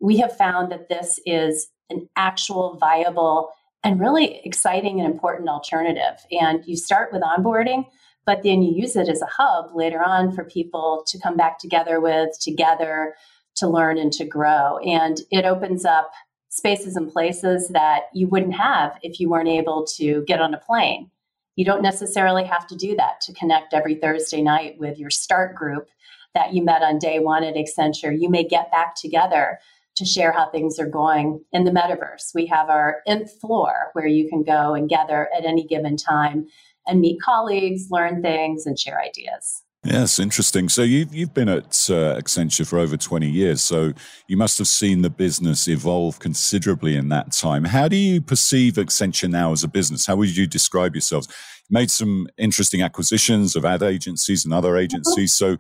we 0.00 0.16
have 0.16 0.36
found 0.36 0.72
that 0.72 0.88
this 0.88 1.20
is 1.24 1.68
an 1.90 2.08
actual 2.16 2.76
viable 2.78 3.50
and 3.82 4.00
really 4.00 4.40
exciting 4.44 5.00
and 5.00 5.10
important 5.10 5.48
alternative. 5.48 6.24
And 6.30 6.62
you 6.66 6.76
start 6.76 7.12
with 7.12 7.22
onboarding, 7.22 7.86
but 8.26 8.42
then 8.42 8.62
you 8.62 8.74
use 8.74 8.96
it 8.96 9.08
as 9.08 9.22
a 9.22 9.28
hub 9.30 9.74
later 9.74 10.02
on 10.02 10.32
for 10.32 10.44
people 10.44 11.04
to 11.06 11.18
come 11.18 11.36
back 11.36 11.58
together 11.58 12.00
with, 12.00 12.38
together 12.40 13.14
to 13.56 13.68
learn 13.68 13.98
and 13.98 14.12
to 14.12 14.24
grow. 14.24 14.78
And 14.78 15.20
it 15.30 15.44
opens 15.44 15.84
up 15.84 16.12
spaces 16.50 16.96
and 16.96 17.10
places 17.10 17.68
that 17.68 18.04
you 18.12 18.26
wouldn't 18.28 18.54
have 18.54 18.98
if 19.02 19.20
you 19.20 19.28
weren't 19.30 19.48
able 19.48 19.86
to 19.96 20.24
get 20.26 20.40
on 20.40 20.52
a 20.52 20.58
plane. 20.58 21.10
You 21.56 21.64
don't 21.64 21.82
necessarily 21.82 22.44
have 22.44 22.66
to 22.68 22.76
do 22.76 22.96
that 22.96 23.20
to 23.22 23.32
connect 23.32 23.74
every 23.74 23.94
Thursday 23.94 24.42
night 24.42 24.78
with 24.78 24.98
your 24.98 25.10
start 25.10 25.54
group 25.54 25.88
that 26.34 26.54
you 26.54 26.62
met 26.62 26.82
on 26.82 26.98
day 26.98 27.18
one 27.18 27.44
at 27.44 27.54
Accenture. 27.54 28.18
You 28.18 28.30
may 28.30 28.44
get 28.44 28.70
back 28.70 28.94
together 28.94 29.58
to 29.96 30.04
share 30.04 30.32
how 30.32 30.50
things 30.50 30.78
are 30.78 30.88
going 30.88 31.44
in 31.52 31.64
the 31.64 31.70
metaverse. 31.70 32.34
We 32.34 32.46
have 32.46 32.70
our 32.70 33.02
nth 33.06 33.30
floor 33.40 33.90
where 33.92 34.06
you 34.06 34.28
can 34.28 34.42
go 34.42 34.74
and 34.74 34.88
gather 34.88 35.28
at 35.36 35.44
any 35.44 35.66
given 35.66 35.96
time 35.96 36.46
and 36.86 37.00
meet 37.00 37.20
colleagues, 37.22 37.88
learn 37.90 38.22
things, 38.22 38.66
and 38.66 38.78
share 38.78 39.00
ideas. 39.00 39.62
Yes, 39.82 40.18
interesting. 40.18 40.68
So 40.68 40.82
you've 40.82 41.14
you've 41.14 41.32
been 41.32 41.48
at 41.48 41.64
uh, 41.88 42.20
Accenture 42.20 42.66
for 42.66 42.78
over 42.78 42.98
twenty 42.98 43.30
years, 43.30 43.62
so 43.62 43.94
you 44.28 44.36
must 44.36 44.58
have 44.58 44.68
seen 44.68 45.00
the 45.00 45.08
business 45.08 45.66
evolve 45.68 46.18
considerably 46.18 46.96
in 46.96 47.08
that 47.08 47.32
time. 47.32 47.64
How 47.64 47.88
do 47.88 47.96
you 47.96 48.20
perceive 48.20 48.74
Accenture 48.74 49.30
now 49.30 49.52
as 49.52 49.64
a 49.64 49.68
business? 49.68 50.06
How 50.06 50.16
would 50.16 50.36
you 50.36 50.46
describe 50.46 50.94
yourselves? 50.94 51.28
You 51.70 51.74
made 51.74 51.90
some 51.90 52.28
interesting 52.36 52.82
acquisitions 52.82 53.56
of 53.56 53.64
ad 53.64 53.82
agencies 53.82 54.44
and 54.44 54.52
other 54.52 54.76
agencies, 54.84 55.32
so 55.32 55.56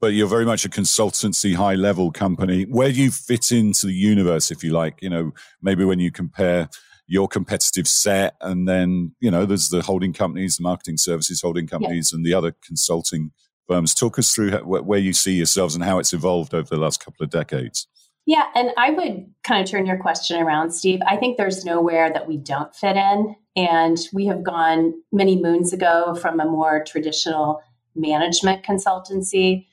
but 0.00 0.08
you're 0.08 0.28
very 0.28 0.44
much 0.44 0.64
a 0.64 0.68
consultancy, 0.68 1.54
high 1.54 1.74
level 1.74 2.10
company. 2.12 2.64
Where 2.64 2.92
do 2.92 3.02
you 3.02 3.10
fit 3.10 3.50
into 3.52 3.86
the 3.86 3.92
universe, 3.92 4.50
if 4.50 4.62
you 4.62 4.72
like? 4.72 5.00
You 5.02 5.10
know, 5.10 5.32
maybe 5.60 5.84
when 5.84 5.98
you 5.98 6.12
compare 6.12 6.68
your 7.08 7.26
competitive 7.26 7.88
set 7.88 8.36
and 8.42 8.68
then 8.68 9.12
you 9.18 9.30
know 9.30 9.46
there's 9.46 9.70
the 9.70 9.82
holding 9.82 10.12
companies 10.12 10.58
the 10.58 10.62
marketing 10.62 10.98
services 10.98 11.40
holding 11.40 11.66
companies 11.66 12.10
yeah. 12.12 12.16
and 12.16 12.24
the 12.24 12.34
other 12.34 12.54
consulting 12.62 13.32
firms 13.66 13.94
talk 13.94 14.18
us 14.18 14.32
through 14.32 14.52
where 14.58 14.98
you 14.98 15.12
see 15.12 15.32
yourselves 15.32 15.74
and 15.74 15.82
how 15.82 15.98
it's 15.98 16.12
evolved 16.12 16.54
over 16.54 16.68
the 16.68 16.76
last 16.76 17.02
couple 17.02 17.24
of 17.24 17.30
decades 17.30 17.88
yeah 18.26 18.44
and 18.54 18.70
i 18.76 18.90
would 18.90 19.26
kind 19.42 19.64
of 19.64 19.70
turn 19.70 19.86
your 19.86 19.96
question 19.96 20.40
around 20.40 20.70
steve 20.70 21.00
i 21.08 21.16
think 21.16 21.38
there's 21.38 21.64
nowhere 21.64 22.12
that 22.12 22.28
we 22.28 22.36
don't 22.36 22.74
fit 22.74 22.96
in 22.96 23.34
and 23.56 23.96
we 24.12 24.26
have 24.26 24.44
gone 24.44 24.92
many 25.10 25.40
moons 25.40 25.72
ago 25.72 26.14
from 26.14 26.38
a 26.40 26.44
more 26.44 26.84
traditional 26.84 27.62
management 27.96 28.62
consultancy 28.62 29.66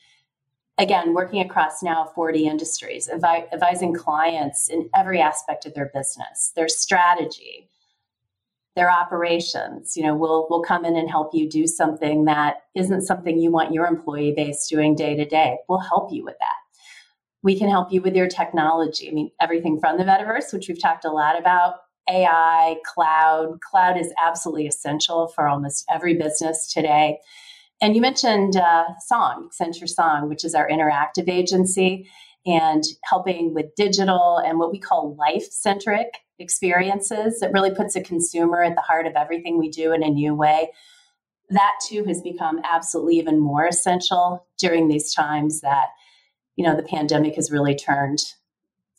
again, 0.78 1.14
working 1.14 1.42
across 1.42 1.82
now 1.82 2.06
40 2.16 2.48
industries, 2.48 3.08
advi- 3.08 3.52
advising 3.54 3.94
clients 3.94 4.70
in 4.70 4.90
every 4.96 5.22
aspect 5.22 5.66
of 5.66 5.74
their 5.74 5.92
business, 5.94 6.52
their 6.56 6.68
strategy, 6.68 7.70
their 8.76 8.92
operations. 8.92 9.96
You 9.96 10.04
know, 10.04 10.16
we'll 10.16 10.48
we'll 10.50 10.62
come 10.62 10.86
in 10.86 10.96
and 10.98 11.10
help 11.10 11.34
you 11.34 11.50
do 11.50 11.66
something 11.66 12.26
that 12.26 12.64
isn't 12.76 13.02
something 13.02 13.40
you 13.40 13.52
want 13.52 13.74
your 13.74 13.86
employee 13.86 14.34
base 14.36 14.68
doing 14.68 14.96
day 14.96 15.16
to 15.16 15.26
day. 15.26 15.58
We'll 15.70 15.80
help 15.80 16.12
you 16.12 16.24
with 16.26 16.36
that. 16.40 16.56
We 17.42 17.58
can 17.58 17.70
help 17.70 17.92
you 17.94 18.02
with 18.02 18.16
your 18.16 18.28
technology. 18.28 19.08
I 19.08 19.14
mean, 19.14 19.32
everything 19.40 19.80
from 19.80 19.98
the 19.98 20.04
metaverse, 20.04 20.52
which 20.52 20.68
we've 20.68 20.82
talked 20.82 21.06
a 21.06 21.12
lot 21.12 21.40
about, 21.40 21.76
AI, 22.10 22.78
cloud. 22.84 23.60
Cloud 23.62 23.98
is 23.98 24.12
absolutely 24.22 24.68
essential 24.68 25.28
for 25.28 25.48
almost 25.48 25.86
every 25.90 26.16
business 26.16 26.72
today. 26.72 27.20
And 27.82 27.96
you 27.96 28.02
mentioned 28.02 28.56
uh, 28.56 28.86
Song, 29.06 29.50
Accenture 29.50 29.90
Song, 29.90 30.30
which 30.30 30.46
is 30.46 30.56
our 30.56 30.68
interactive 30.68 31.28
agency 31.28 32.10
and 32.46 32.84
helping 33.04 33.54
with 33.54 33.76
digital 33.76 34.38
and 34.38 34.60
what 34.60 34.72
we 34.72 34.80
call 34.80 35.16
life 35.16 35.46
centric 35.52 36.20
experiences 36.40 37.40
that 37.40 37.52
really 37.54 37.74
puts 37.74 37.96
a 37.96 38.02
consumer 38.02 38.64
at 38.64 38.76
the 38.76 38.82
heart 38.82 39.08
of 39.08 39.14
everything 39.16 39.58
we 39.58 39.70
do 39.70 39.94
in 39.94 40.04
a 40.04 40.10
new 40.10 40.36
way. 40.36 40.72
That 41.50 41.74
too 41.88 42.04
has 42.06 42.22
become 42.22 42.62
absolutely 42.64 43.18
even 43.18 43.40
more 43.40 43.66
essential 43.66 44.46
during 44.58 44.88
these 44.88 45.14
times 45.14 45.62
that, 45.62 45.88
you 46.56 46.66
know, 46.66 46.76
the 46.76 46.84
pandemic 46.84 47.36
has 47.36 47.52
really 47.52 47.76
turned 47.76 48.20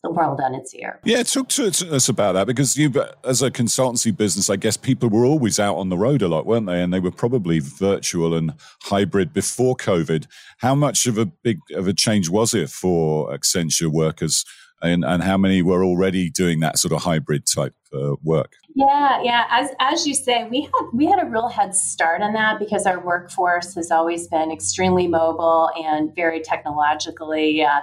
the 0.07 0.13
world 0.13 0.41
on 0.41 0.55
its 0.55 0.75
ear. 0.75 1.01
Yeah, 1.05 1.23
talk 1.23 1.49
to 1.51 1.67
us 1.67 2.09
about 2.09 2.33
that 2.33 2.47
because 2.47 2.77
you, 2.77 2.93
as 3.25 3.43
a 3.43 3.51
consultancy 3.51 4.17
business, 4.17 4.49
I 4.49 4.57
guess 4.57 4.77
people 4.77 5.09
were 5.09 5.25
always 5.25 5.59
out 5.59 5.77
on 5.77 5.89
the 5.89 5.99
road 5.99 6.23
a 6.23 6.29
lot, 6.29 6.47
weren't 6.47 6.67
they? 6.67 6.83
And 6.83 6.93
they 6.93 7.01
were 7.01 7.11
probably 7.11 7.59
virtual 7.59 8.35
and 8.35 8.55
hybrid 8.83 9.33
before 9.33 9.77
COVID. 9.77 10.27
How 10.59 10.75
much 10.75 11.07
of 11.07 11.19
a 11.19 11.27
big 11.27 11.59
of 11.75 11.89
a 11.89 11.93
change 11.93 12.31
was 12.31 12.55
it 12.55 12.71
for 12.71 13.31
Accenture 13.31 13.91
workers, 13.91 14.45
and, 14.83 15.05
and 15.05 15.23
how 15.23 15.37
many 15.37 15.63
were 15.63 15.85
already 15.85 16.31
doing 16.31 16.61
that 16.61 16.79
sort 16.79 16.93
of 16.93 17.03
hybrid 17.03 17.47
type 17.47 17.75
uh, 17.93 18.15
work? 18.23 18.53
Yeah, 18.75 19.23
yeah. 19.23 19.45
As 19.51 19.71
as 19.81 20.07
you 20.07 20.15
say, 20.15 20.47
we 20.49 20.63
had 20.63 20.91
we 20.93 21.07
had 21.07 21.21
a 21.21 21.27
real 21.27 21.49
head 21.49 21.75
start 21.75 22.21
on 22.21 22.35
that 22.35 22.59
because 22.59 22.87
our 22.87 23.01
workforce 23.01 23.75
has 23.75 23.91
always 23.91 24.29
been 24.29 24.53
extremely 24.53 25.09
mobile 25.09 25.71
and 25.77 26.15
very 26.15 26.41
technologically. 26.41 27.65
Uh, 27.65 27.81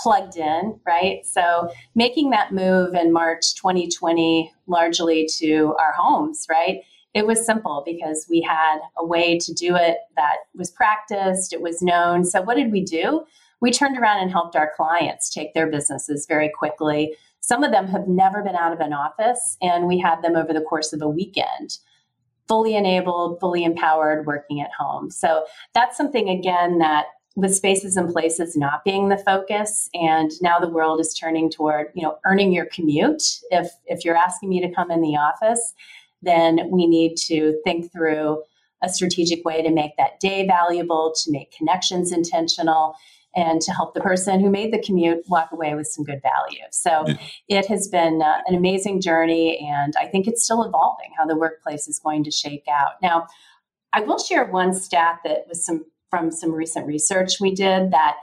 plugged 0.00 0.36
in, 0.36 0.80
right? 0.86 1.24
So 1.26 1.70
making 1.94 2.30
that 2.30 2.52
move 2.52 2.94
in 2.94 3.12
March 3.12 3.54
2020 3.54 4.52
largely 4.66 5.28
to 5.38 5.74
our 5.78 5.92
homes, 5.92 6.46
right? 6.50 6.80
It 7.12 7.26
was 7.26 7.44
simple 7.44 7.82
because 7.84 8.26
we 8.30 8.40
had 8.40 8.78
a 8.96 9.04
way 9.04 9.38
to 9.38 9.52
do 9.52 9.74
it 9.76 9.98
that 10.16 10.36
was 10.54 10.70
practiced, 10.70 11.52
it 11.52 11.60
was 11.60 11.82
known. 11.82 12.24
So 12.24 12.40
what 12.40 12.56
did 12.56 12.70
we 12.70 12.82
do? 12.84 13.24
We 13.60 13.72
turned 13.72 13.98
around 13.98 14.22
and 14.22 14.30
helped 14.30 14.56
our 14.56 14.72
clients 14.74 15.28
take 15.28 15.52
their 15.52 15.70
businesses 15.70 16.24
very 16.26 16.48
quickly. 16.48 17.14
Some 17.40 17.64
of 17.64 17.72
them 17.72 17.88
have 17.88 18.06
never 18.06 18.42
been 18.42 18.54
out 18.54 18.72
of 18.72 18.80
an 18.80 18.92
office, 18.92 19.56
and 19.60 19.86
we 19.86 19.98
had 19.98 20.22
them 20.22 20.36
over 20.36 20.52
the 20.52 20.60
course 20.60 20.92
of 20.92 21.02
a 21.02 21.08
weekend 21.08 21.78
fully 22.48 22.74
enabled, 22.74 23.38
fully 23.38 23.62
empowered, 23.62 24.26
working 24.26 24.60
at 24.60 24.72
home. 24.76 25.08
So 25.08 25.44
that's 25.72 25.96
something, 25.96 26.28
again, 26.28 26.78
that 26.78 27.06
with 27.36 27.54
spaces 27.54 27.96
and 27.96 28.12
places 28.12 28.56
not 28.56 28.84
being 28.84 29.08
the 29.08 29.18
focus 29.18 29.88
and 29.94 30.32
now 30.42 30.58
the 30.58 30.68
world 30.68 31.00
is 31.00 31.14
turning 31.14 31.48
toward 31.50 31.86
you 31.94 32.02
know 32.02 32.18
earning 32.24 32.52
your 32.52 32.66
commute. 32.66 33.22
If 33.50 33.70
if 33.86 34.04
you're 34.04 34.16
asking 34.16 34.48
me 34.48 34.60
to 34.60 34.72
come 34.72 34.90
in 34.90 35.00
the 35.00 35.16
office 35.16 35.74
then 36.22 36.68
we 36.70 36.86
need 36.86 37.16
to 37.16 37.58
think 37.64 37.90
through 37.92 38.42
a 38.82 38.88
strategic 38.88 39.44
way 39.44 39.62
to 39.62 39.70
make 39.70 39.96
that 39.96 40.20
day 40.20 40.46
valuable 40.46 41.14
to 41.24 41.30
make 41.30 41.50
connections 41.52 42.12
intentional 42.12 42.94
and 43.36 43.60
to 43.62 43.72
help 43.72 43.94
the 43.94 44.00
person 44.00 44.40
who 44.40 44.50
made 44.50 44.72
the 44.72 44.82
commute 44.82 45.22
walk 45.28 45.52
away 45.52 45.74
with 45.74 45.86
some 45.86 46.04
good 46.04 46.20
value. 46.20 46.64
So 46.72 47.04
yeah. 47.06 47.14
it 47.60 47.66
has 47.66 47.86
been 47.86 48.20
uh, 48.22 48.38
an 48.46 48.56
amazing 48.56 49.00
journey 49.00 49.58
and 49.58 49.94
i 49.98 50.06
think 50.06 50.26
it's 50.26 50.42
still 50.42 50.64
evolving 50.64 51.10
how 51.16 51.26
the 51.26 51.36
workplace 51.36 51.86
is 51.86 52.00
going 52.00 52.24
to 52.24 52.30
shake 52.30 52.66
out. 52.68 53.00
Now 53.02 53.28
I 53.92 54.00
will 54.00 54.18
share 54.18 54.44
one 54.44 54.74
stat 54.74 55.20
that 55.24 55.46
was 55.48 55.64
some 55.64 55.84
from 56.10 56.30
some 56.30 56.52
recent 56.52 56.86
research 56.86 57.40
we 57.40 57.54
did 57.54 57.92
that 57.92 58.16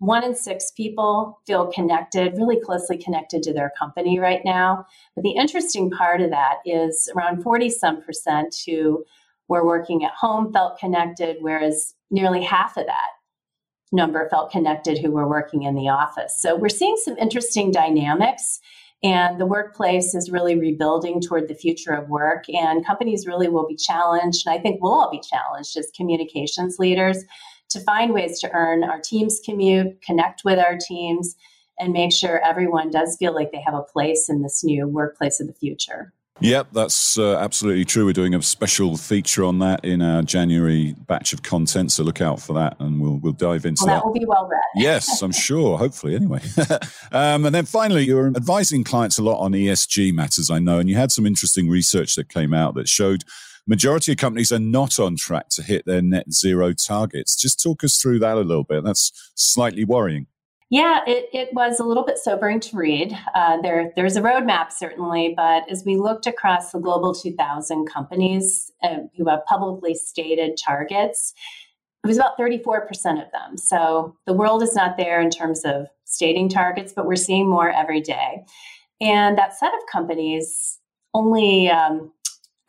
one 0.00 0.24
in 0.24 0.34
six 0.34 0.70
people 0.70 1.40
feel 1.46 1.66
connected, 1.66 2.36
really 2.36 2.58
closely 2.58 2.96
connected 2.96 3.42
to 3.42 3.52
their 3.52 3.70
company 3.78 4.18
right 4.18 4.40
now. 4.44 4.86
But 5.14 5.24
the 5.24 5.32
interesting 5.32 5.90
part 5.90 6.22
of 6.22 6.30
that 6.30 6.56
is 6.64 7.10
around 7.14 7.42
40 7.42 7.68
some 7.68 8.02
percent 8.02 8.56
who 8.66 9.04
were 9.48 9.66
working 9.66 10.02
at 10.04 10.12
home 10.12 10.52
felt 10.52 10.78
connected, 10.78 11.36
whereas 11.40 11.94
nearly 12.10 12.42
half 12.42 12.78
of 12.78 12.86
that 12.86 13.10
number 13.92 14.28
felt 14.30 14.50
connected 14.50 14.98
who 14.98 15.10
were 15.10 15.28
working 15.28 15.64
in 15.64 15.74
the 15.74 15.88
office. 15.88 16.40
So 16.40 16.56
we're 16.56 16.68
seeing 16.70 16.96
some 16.96 17.18
interesting 17.18 17.70
dynamics. 17.70 18.60
And 19.02 19.40
the 19.40 19.46
workplace 19.46 20.14
is 20.14 20.30
really 20.30 20.58
rebuilding 20.58 21.20
toward 21.22 21.48
the 21.48 21.54
future 21.54 21.92
of 21.92 22.10
work, 22.10 22.44
and 22.50 22.84
companies 22.84 23.26
really 23.26 23.48
will 23.48 23.66
be 23.66 23.76
challenged. 23.76 24.46
And 24.46 24.54
I 24.54 24.60
think 24.60 24.82
we'll 24.82 24.92
all 24.92 25.10
be 25.10 25.20
challenged 25.20 25.76
as 25.78 25.90
communications 25.96 26.78
leaders 26.78 27.24
to 27.70 27.80
find 27.80 28.12
ways 28.12 28.38
to 28.40 28.50
earn 28.52 28.84
our 28.84 29.00
team's 29.00 29.40
commute, 29.42 30.02
connect 30.02 30.42
with 30.44 30.58
our 30.58 30.76
teams, 30.76 31.34
and 31.78 31.94
make 31.94 32.12
sure 32.12 32.44
everyone 32.44 32.90
does 32.90 33.16
feel 33.16 33.34
like 33.34 33.52
they 33.52 33.62
have 33.64 33.74
a 33.74 33.82
place 33.82 34.28
in 34.28 34.42
this 34.42 34.62
new 34.62 34.86
workplace 34.86 35.40
of 35.40 35.46
the 35.46 35.54
future. 35.54 36.12
Yep, 36.42 36.68
that's 36.72 37.18
uh, 37.18 37.36
absolutely 37.36 37.84
true. 37.84 38.06
We're 38.06 38.14
doing 38.14 38.34
a 38.34 38.42
special 38.42 38.96
feature 38.96 39.44
on 39.44 39.58
that 39.58 39.84
in 39.84 40.00
our 40.00 40.22
January 40.22 40.94
batch 41.06 41.32
of 41.32 41.42
content, 41.42 41.92
so 41.92 42.02
look 42.02 42.20
out 42.20 42.40
for 42.40 42.54
that, 42.54 42.76
and 42.80 43.00
we'll 43.00 43.18
we'll 43.18 43.34
dive 43.34 43.66
into 43.66 43.82
well, 43.84 43.94
that. 43.94 44.00
That 44.00 44.06
will 44.06 44.14
be 44.14 44.24
well 44.26 44.48
read. 44.48 44.60
yes, 44.76 45.20
I'm 45.22 45.32
sure. 45.32 45.76
Hopefully, 45.76 46.16
anyway. 46.16 46.40
um, 47.12 47.44
and 47.44 47.54
then 47.54 47.66
finally, 47.66 48.04
you're 48.04 48.28
advising 48.28 48.84
clients 48.84 49.18
a 49.18 49.22
lot 49.22 49.38
on 49.38 49.52
ESG 49.52 50.14
matters, 50.14 50.50
I 50.50 50.58
know, 50.58 50.78
and 50.78 50.88
you 50.88 50.96
had 50.96 51.12
some 51.12 51.26
interesting 51.26 51.68
research 51.68 52.14
that 52.14 52.28
came 52.28 52.54
out 52.54 52.74
that 52.74 52.88
showed 52.88 53.24
majority 53.66 54.12
of 54.12 54.18
companies 54.18 54.50
are 54.50 54.58
not 54.58 54.98
on 54.98 55.16
track 55.16 55.48
to 55.50 55.62
hit 55.62 55.84
their 55.84 56.02
net 56.02 56.32
zero 56.32 56.72
targets. 56.72 57.36
Just 57.36 57.62
talk 57.62 57.84
us 57.84 58.00
through 58.00 58.18
that 58.20 58.36
a 58.36 58.40
little 58.40 58.64
bit. 58.64 58.82
That's 58.82 59.12
slightly 59.34 59.84
worrying. 59.84 60.26
Yeah, 60.70 61.00
it, 61.04 61.28
it 61.32 61.52
was 61.52 61.80
a 61.80 61.84
little 61.84 62.04
bit 62.04 62.16
sobering 62.16 62.60
to 62.60 62.76
read. 62.76 63.12
Uh, 63.34 63.60
there, 63.60 63.92
there's 63.96 64.14
a 64.14 64.22
roadmap, 64.22 64.70
certainly, 64.70 65.34
but 65.36 65.68
as 65.68 65.84
we 65.84 65.96
looked 65.96 66.28
across 66.28 66.70
the 66.70 66.78
global 66.78 67.12
2000 67.12 67.86
companies 67.86 68.70
uh, 68.84 68.98
who 69.16 69.28
have 69.28 69.44
publicly 69.46 69.94
stated 69.94 70.56
targets, 70.64 71.34
it 72.04 72.06
was 72.06 72.18
about 72.18 72.38
34% 72.38 72.86
of 73.20 73.32
them. 73.32 73.56
So 73.56 74.16
the 74.26 74.32
world 74.32 74.62
is 74.62 74.76
not 74.76 74.96
there 74.96 75.20
in 75.20 75.28
terms 75.28 75.64
of 75.64 75.88
stating 76.04 76.48
targets, 76.48 76.92
but 76.94 77.04
we're 77.04 77.16
seeing 77.16 77.50
more 77.50 77.70
every 77.70 78.00
day. 78.00 78.44
And 79.00 79.36
that 79.38 79.58
set 79.58 79.74
of 79.74 79.80
companies, 79.90 80.78
only 81.14 81.68
um, 81.68 82.12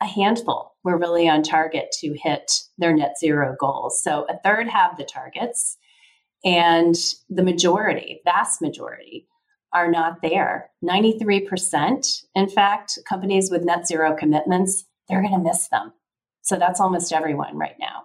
a 0.00 0.06
handful 0.06 0.74
were 0.82 0.98
really 0.98 1.28
on 1.28 1.44
target 1.44 1.92
to 2.00 2.14
hit 2.20 2.50
their 2.78 2.92
net 2.92 3.14
zero 3.20 3.54
goals. 3.60 4.02
So 4.02 4.26
a 4.28 4.38
third 4.42 4.68
have 4.68 4.96
the 4.96 5.04
targets 5.04 5.78
and 6.44 6.96
the 7.28 7.42
majority, 7.42 8.20
vast 8.24 8.60
majority, 8.60 9.28
are 9.72 9.90
not 9.90 10.20
there. 10.22 10.70
93%, 10.84 12.22
in 12.34 12.48
fact, 12.48 12.98
companies 13.08 13.50
with 13.50 13.64
net 13.64 13.86
zero 13.86 14.14
commitments, 14.14 14.84
they're 15.08 15.22
going 15.22 15.32
to 15.32 15.38
miss 15.38 15.68
them. 15.68 15.92
So 16.42 16.56
that's 16.56 16.80
almost 16.80 17.12
everyone 17.12 17.56
right 17.56 17.76
now. 17.78 18.02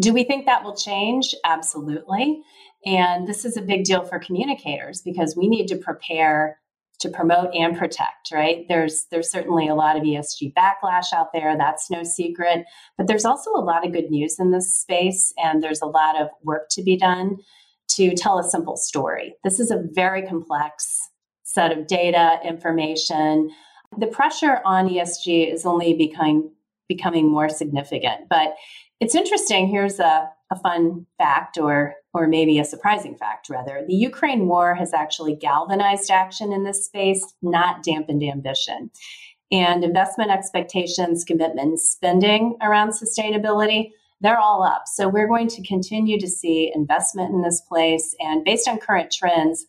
Do 0.00 0.12
we 0.12 0.24
think 0.24 0.46
that 0.46 0.64
will 0.64 0.76
change? 0.76 1.34
Absolutely. 1.44 2.42
And 2.84 3.26
this 3.26 3.44
is 3.44 3.56
a 3.56 3.62
big 3.62 3.84
deal 3.84 4.04
for 4.04 4.18
communicators 4.18 5.00
because 5.02 5.36
we 5.36 5.48
need 5.48 5.66
to 5.68 5.76
prepare 5.76 6.58
to 7.00 7.08
promote 7.08 7.52
and 7.52 7.76
protect, 7.76 8.30
right? 8.32 8.64
There's 8.68 9.06
there's 9.10 9.30
certainly 9.30 9.66
a 9.66 9.74
lot 9.74 9.96
of 9.96 10.04
ESG 10.04 10.54
backlash 10.54 11.12
out 11.12 11.32
there, 11.32 11.56
that's 11.56 11.90
no 11.90 12.04
secret, 12.04 12.64
but 12.96 13.08
there's 13.08 13.24
also 13.24 13.50
a 13.50 13.60
lot 13.60 13.84
of 13.84 13.92
good 13.92 14.08
news 14.08 14.36
in 14.38 14.52
this 14.52 14.74
space 14.74 15.32
and 15.36 15.62
there's 15.62 15.82
a 15.82 15.86
lot 15.86 16.20
of 16.20 16.28
work 16.44 16.68
to 16.70 16.82
be 16.82 16.96
done 16.96 17.38
to 17.96 18.14
tell 18.14 18.38
a 18.38 18.44
simple 18.44 18.76
story. 18.76 19.34
This 19.44 19.60
is 19.60 19.70
a 19.70 19.82
very 19.92 20.22
complex 20.26 20.98
set 21.44 21.76
of 21.76 21.86
data, 21.86 22.38
information. 22.44 23.50
The 23.98 24.06
pressure 24.06 24.60
on 24.64 24.88
ESG 24.88 25.52
is 25.52 25.66
only 25.66 25.94
becoming 25.94 26.50
becoming 26.88 27.30
more 27.30 27.48
significant. 27.48 28.28
But 28.28 28.56
it's 29.00 29.14
interesting. 29.14 29.68
Here's 29.68 29.98
a, 29.98 30.28
a 30.50 30.56
fun 30.62 31.06
fact, 31.18 31.58
or 31.58 31.94
or 32.14 32.26
maybe 32.26 32.58
a 32.58 32.64
surprising 32.64 33.16
fact, 33.16 33.48
rather. 33.48 33.82
The 33.86 33.94
Ukraine 33.94 34.46
war 34.46 34.74
has 34.74 34.92
actually 34.92 35.34
galvanized 35.34 36.10
action 36.10 36.52
in 36.52 36.64
this 36.64 36.84
space, 36.84 37.24
not 37.40 37.82
dampened 37.82 38.22
ambition. 38.22 38.90
And 39.50 39.84
investment 39.84 40.30
expectations, 40.30 41.24
commitments, 41.24 41.90
spending 41.90 42.56
around 42.62 42.90
sustainability 42.90 43.90
they're 44.22 44.38
all 44.38 44.62
up. 44.62 44.84
So 44.86 45.08
we're 45.08 45.28
going 45.28 45.48
to 45.48 45.62
continue 45.62 46.18
to 46.18 46.28
see 46.28 46.72
investment 46.74 47.34
in 47.34 47.42
this 47.42 47.60
place. 47.60 48.14
And 48.20 48.44
based 48.44 48.68
on 48.68 48.78
current 48.78 49.12
trends, 49.12 49.66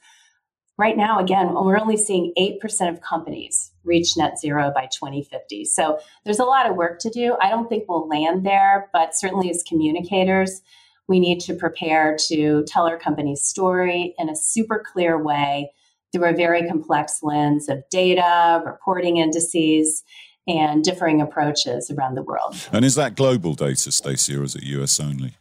right 0.78 0.96
now, 0.96 1.20
again, 1.20 1.54
we're 1.54 1.80
only 1.80 1.98
seeing 1.98 2.34
8% 2.38 2.90
of 2.90 3.02
companies 3.02 3.72
reach 3.84 4.16
net 4.16 4.40
zero 4.40 4.72
by 4.74 4.88
2050. 4.88 5.66
So 5.66 6.00
there's 6.24 6.40
a 6.40 6.46
lot 6.46 6.70
of 6.70 6.76
work 6.76 7.00
to 7.00 7.10
do. 7.10 7.36
I 7.42 7.50
don't 7.50 7.68
think 7.68 7.86
we'll 7.88 8.08
land 8.08 8.46
there, 8.46 8.90
but 8.94 9.16
certainly 9.16 9.50
as 9.50 9.64
communicators, 9.68 10.62
we 11.08 11.20
need 11.20 11.42
to 11.42 11.54
prepare 11.54 12.16
to 12.28 12.64
tell 12.68 12.88
our 12.88 12.98
company's 12.98 13.44
story 13.44 14.16
in 14.18 14.30
a 14.30 14.36
super 14.36 14.84
clear 14.86 15.22
way 15.22 15.72
through 16.12 16.30
a 16.30 16.36
very 16.36 16.68
complex 16.68 17.20
lens 17.24 17.68
of 17.68 17.84
data, 17.90 18.62
reporting 18.66 19.18
indices, 19.18 20.04
and 20.48 20.84
differing 20.84 21.22
approaches 21.22 21.90
around 21.92 22.16
the 22.16 22.24
world. 22.24 22.56
And 22.72 22.84
is 22.84 22.96
that 22.96 23.16
global 23.16 23.54
data, 23.54 23.92
Stacey, 23.92 24.36
or 24.36 24.44
is 24.44 24.56
it 24.56 24.64
US 24.64 25.00
only? 25.00 25.36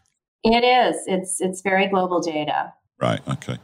It 0.44 0.64
is. 0.64 0.96
It's 1.06 1.40
it's 1.40 1.60
very 1.60 1.86
global 1.86 2.20
data. 2.20 2.72
Right. 3.00 3.20
Okay. 3.28 3.58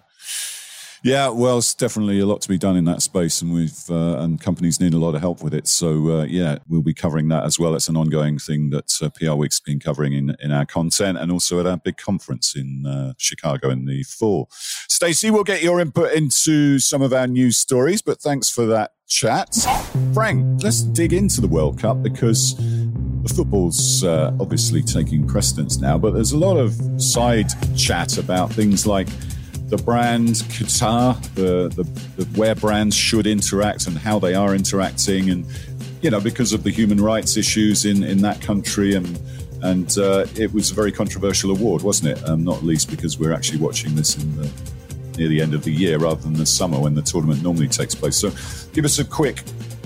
Yeah, 1.04 1.28
well, 1.28 1.58
it's 1.58 1.74
definitely 1.74 2.18
a 2.18 2.26
lot 2.26 2.40
to 2.40 2.48
be 2.48 2.58
done 2.58 2.76
in 2.76 2.84
that 2.86 3.02
space, 3.02 3.40
and 3.40 3.52
we've 3.52 3.88
uh, 3.88 4.18
and 4.18 4.40
companies 4.40 4.80
need 4.80 4.94
a 4.94 4.98
lot 4.98 5.14
of 5.14 5.20
help 5.20 5.42
with 5.44 5.54
it. 5.54 5.68
So 5.68 6.20
uh, 6.20 6.24
yeah, 6.24 6.58
we'll 6.68 6.82
be 6.82 6.94
covering 6.94 7.28
that 7.28 7.44
as 7.44 7.56
well. 7.56 7.76
It's 7.76 7.88
an 7.88 7.96
ongoing 7.96 8.38
thing 8.38 8.70
that 8.70 8.92
uh, 9.00 9.08
PR 9.10 9.34
Week's 9.34 9.60
been 9.60 9.78
covering 9.78 10.12
in 10.12 10.36
in 10.40 10.50
our 10.50 10.66
content, 10.66 11.18
and 11.18 11.30
also 11.30 11.60
at 11.60 11.66
our 11.66 11.76
big 11.76 11.98
conference 11.98 12.56
in 12.56 12.84
uh, 12.84 13.12
Chicago 13.16 13.70
in 13.70 13.86
the 13.86 14.02
fall. 14.02 14.48
Stacey, 14.88 15.30
we'll 15.30 15.44
get 15.44 15.62
your 15.62 15.80
input 15.80 16.12
into 16.12 16.80
some 16.80 17.02
of 17.02 17.12
our 17.12 17.28
news 17.28 17.58
stories, 17.58 18.02
but 18.02 18.20
thanks 18.20 18.50
for 18.50 18.66
that 18.66 18.92
chat. 19.08 19.56
Frank, 20.12 20.62
let's 20.62 20.82
dig 20.82 21.12
into 21.12 21.40
the 21.40 21.48
World 21.48 21.78
Cup 21.78 22.02
because 22.02 22.54
the 22.56 23.32
football's 23.34 24.04
uh, 24.04 24.34
obviously 24.38 24.82
taking 24.82 25.26
precedence 25.26 25.78
now, 25.78 25.98
but 25.98 26.14
there's 26.14 26.32
a 26.32 26.38
lot 26.38 26.56
of 26.56 26.74
side 27.00 27.48
chat 27.76 28.18
about 28.18 28.52
things 28.52 28.86
like 28.86 29.08
the 29.68 29.76
brand 29.78 30.28
Qatar, 30.28 31.20
the, 31.34 31.68
the, 31.74 31.82
the 32.16 32.24
where 32.38 32.54
brands 32.54 32.94
should 32.94 33.26
interact 33.26 33.86
and 33.86 33.98
how 33.98 34.18
they 34.18 34.34
are 34.34 34.54
interacting, 34.54 35.30
and 35.30 35.46
you 36.00 36.10
know 36.10 36.20
because 36.20 36.52
of 36.52 36.62
the 36.62 36.70
human 36.70 37.00
rights 37.00 37.36
issues 37.36 37.84
in 37.84 38.02
in 38.02 38.18
that 38.22 38.40
country 38.40 38.94
and. 38.94 39.18
And 39.60 39.98
uh, 39.98 40.24
it 40.36 40.54
was 40.54 40.70
a 40.70 40.74
very 40.74 40.92
controversial 40.92 41.50
award, 41.50 41.82
wasn't 41.82 42.16
it? 42.16 42.28
Um, 42.28 42.44
not 42.44 42.62
least 42.62 42.88
because 42.88 43.18
we're 43.18 43.32
actually 43.32 43.58
watching 43.58 43.96
this 43.96 44.16
in 44.16 44.36
the, 44.36 44.48
near 45.18 45.28
the 45.28 45.40
end 45.40 45.54
of 45.54 45.64
the 45.64 45.72
year 45.72 45.98
rather 45.98 46.20
than 46.20 46.34
the 46.34 46.46
summer 46.46 46.78
when 46.78 46.94
the 46.94 47.02
tournament 47.02 47.42
normally 47.42 47.68
takes 47.68 47.94
place. 47.94 48.16
So, 48.16 48.30
give 48.72 48.84
us 48.84 48.98
a 48.98 49.04
quick 49.04 49.36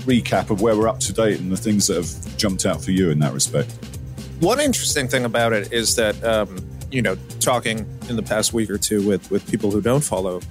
recap 0.05 0.49
of 0.49 0.61
where 0.61 0.77
we're 0.77 0.87
up 0.87 0.99
to 0.99 1.13
date 1.13 1.39
and 1.39 1.51
the 1.51 1.57
things 1.57 1.87
that 1.87 1.97
have 1.97 2.37
jumped 2.37 2.65
out 2.65 2.83
for 2.83 2.91
you 2.91 3.09
in 3.09 3.19
that 3.19 3.33
respect. 3.33 3.71
One 4.39 4.59
interesting 4.59 5.07
thing 5.07 5.25
about 5.25 5.53
it 5.53 5.71
is 5.71 5.95
that 5.95 6.21
um, 6.23 6.57
you 6.91 7.01
know, 7.01 7.17
talking 7.39 7.79
in 8.07 8.15
the 8.15 8.23
past 8.23 8.53
week 8.53 8.69
or 8.69 8.77
two 8.77 9.05
with 9.05 9.29
with 9.31 9.49
people 9.49 9.71
who 9.71 9.81
don't 9.81 10.03
follow 10.03 10.41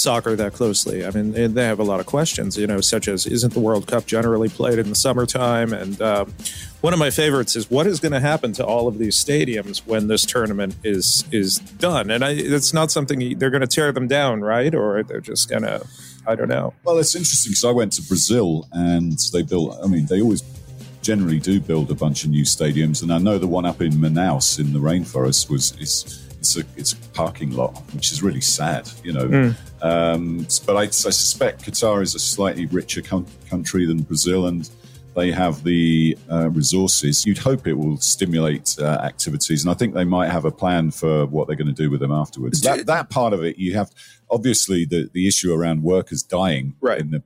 soccer 0.00 0.34
that 0.36 0.52
closely. 0.52 1.04
I 1.04 1.10
mean, 1.10 1.54
they 1.54 1.64
have 1.64 1.78
a 1.78 1.84
lot 1.84 2.00
of 2.00 2.06
questions, 2.06 2.56
you 2.56 2.66
know, 2.66 2.80
such 2.80 3.08
as 3.08 3.26
isn't 3.26 3.54
the 3.54 3.60
World 3.60 3.86
Cup 3.86 4.06
generally 4.06 4.48
played 4.48 4.78
in 4.78 4.88
the 4.88 4.94
summertime? 4.94 5.72
And 5.72 6.00
um, 6.00 6.32
one 6.80 6.92
of 6.92 6.98
my 6.98 7.10
favorites 7.10 7.56
is 7.56 7.70
what 7.70 7.86
is 7.86 8.00
going 8.00 8.12
to 8.12 8.20
happen 8.20 8.52
to 8.54 8.64
all 8.64 8.88
of 8.88 8.98
these 8.98 9.22
stadiums 9.22 9.86
when 9.86 10.08
this 10.08 10.24
tournament 10.24 10.74
is 10.82 11.24
is 11.30 11.58
done? 11.58 12.10
And 12.10 12.24
I, 12.24 12.30
it's 12.30 12.72
not 12.72 12.90
something 12.90 13.38
they're 13.38 13.50
going 13.50 13.60
to 13.60 13.66
tear 13.66 13.92
them 13.92 14.08
down, 14.08 14.40
right? 14.40 14.74
Or 14.74 15.02
they're 15.02 15.20
just 15.20 15.48
going 15.48 15.62
to, 15.62 15.86
I 16.26 16.34
don't 16.34 16.48
know. 16.48 16.74
Well, 16.84 16.98
it's 16.98 17.14
interesting 17.14 17.50
because 17.50 17.64
I 17.64 17.72
went 17.72 17.92
to 17.92 18.02
Brazil 18.02 18.66
and 18.72 19.18
they 19.32 19.42
built. 19.42 19.78
I 19.82 19.86
mean, 19.86 20.06
they 20.06 20.20
always 20.20 20.42
generally 21.02 21.38
do 21.38 21.60
build 21.60 21.90
a 21.90 21.94
bunch 21.94 22.24
of 22.24 22.30
new 22.30 22.44
stadiums, 22.44 23.02
and 23.02 23.12
I 23.12 23.18
know 23.18 23.38
the 23.38 23.46
one 23.46 23.64
up 23.64 23.80
in 23.80 23.92
Manaus 23.92 24.58
in 24.58 24.72
the 24.72 24.78
rainforest 24.78 25.48
was 25.50 25.76
is 25.78 26.26
it's 26.38 26.56
a 26.56 26.64
it's 26.76 26.92
a 26.92 26.96
parking 27.12 27.52
lot, 27.52 27.76
which 27.92 28.12
is 28.12 28.22
really 28.22 28.40
sad, 28.40 28.88
you 29.04 29.12
know. 29.12 29.28
Mm. 29.28 29.56
Um, 29.82 30.46
but 30.66 30.76
I, 30.76 30.82
I, 30.82 30.86
suspect 30.86 31.64
Qatar 31.64 32.02
is 32.02 32.14
a 32.14 32.18
slightly 32.18 32.66
richer 32.66 33.00
com- 33.00 33.26
country 33.48 33.86
than 33.86 34.02
Brazil, 34.02 34.46
and 34.46 34.68
they 35.14 35.30
have 35.30 35.64
the 35.64 36.16
uh, 36.30 36.50
resources. 36.50 37.24
You'd 37.24 37.38
hope 37.38 37.66
it 37.66 37.74
will 37.74 37.96
stimulate 37.96 38.76
uh, 38.78 39.00
activities, 39.02 39.64
and 39.64 39.70
I 39.70 39.74
think 39.74 39.94
they 39.94 40.04
might 40.04 40.30
have 40.30 40.44
a 40.44 40.50
plan 40.50 40.90
for 40.90 41.26
what 41.26 41.46
they're 41.46 41.56
going 41.56 41.74
to 41.74 41.82
do 41.82 41.90
with 41.90 42.00
them 42.00 42.12
afterwards. 42.12 42.60
That, 42.60 42.86
that 42.86 43.10
part 43.10 43.32
of 43.32 43.42
it, 43.42 43.58
you 43.58 43.74
have 43.74 43.90
obviously 44.30 44.84
the 44.84 45.10
the 45.12 45.26
issue 45.26 45.52
around 45.52 45.82
workers 45.82 46.22
dying 46.22 46.74
right. 46.80 47.00
in 47.00 47.10
the 47.10 47.22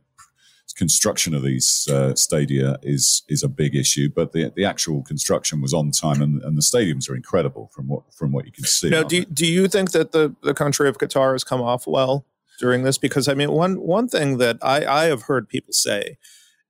construction 0.77 1.35
of 1.35 1.43
these 1.43 1.87
uh, 1.91 2.15
stadia 2.15 2.79
is 2.83 3.23
is 3.29 3.43
a 3.43 3.49
big 3.49 3.75
issue, 3.75 4.09
but 4.15 4.33
the 4.33 4.53
the 4.57 4.65
actual 4.65 5.03
construction 5.03 5.61
was 5.61 5.75
on 5.75 5.91
time, 5.91 6.23
and, 6.23 6.43
and 6.43 6.57
the 6.57 6.63
stadiums 6.63 7.09
are 7.11 7.15
incredible 7.15 7.71
from 7.75 7.89
what 7.89 8.03
from 8.15 8.33
what 8.33 8.47
you 8.47 8.53
can 8.53 8.65
see. 8.65 8.91
Now, 8.91 9.03
do 9.03 9.17
you, 9.17 9.25
do 9.25 9.47
you 9.47 9.69
think 9.69 9.93
that 9.93 10.13
the 10.13 10.35
the 10.43 10.55
country 10.55 10.89
of 10.89 10.99
Qatar 10.99 11.33
has 11.33 11.45
come 11.45 11.61
off 11.61 11.87
well 11.87 12.25
during 12.59 12.83
this? 12.83 12.99
Because 12.99 13.29
I 13.29 13.35
mean, 13.35 13.53
one 13.53 13.77
one 13.77 14.09
thing 14.09 14.39
that 14.39 14.59
I 14.63 14.85
I 14.85 15.05
have 15.05 15.23
heard 15.23 15.49
people 15.49 15.73
say. 15.73 16.17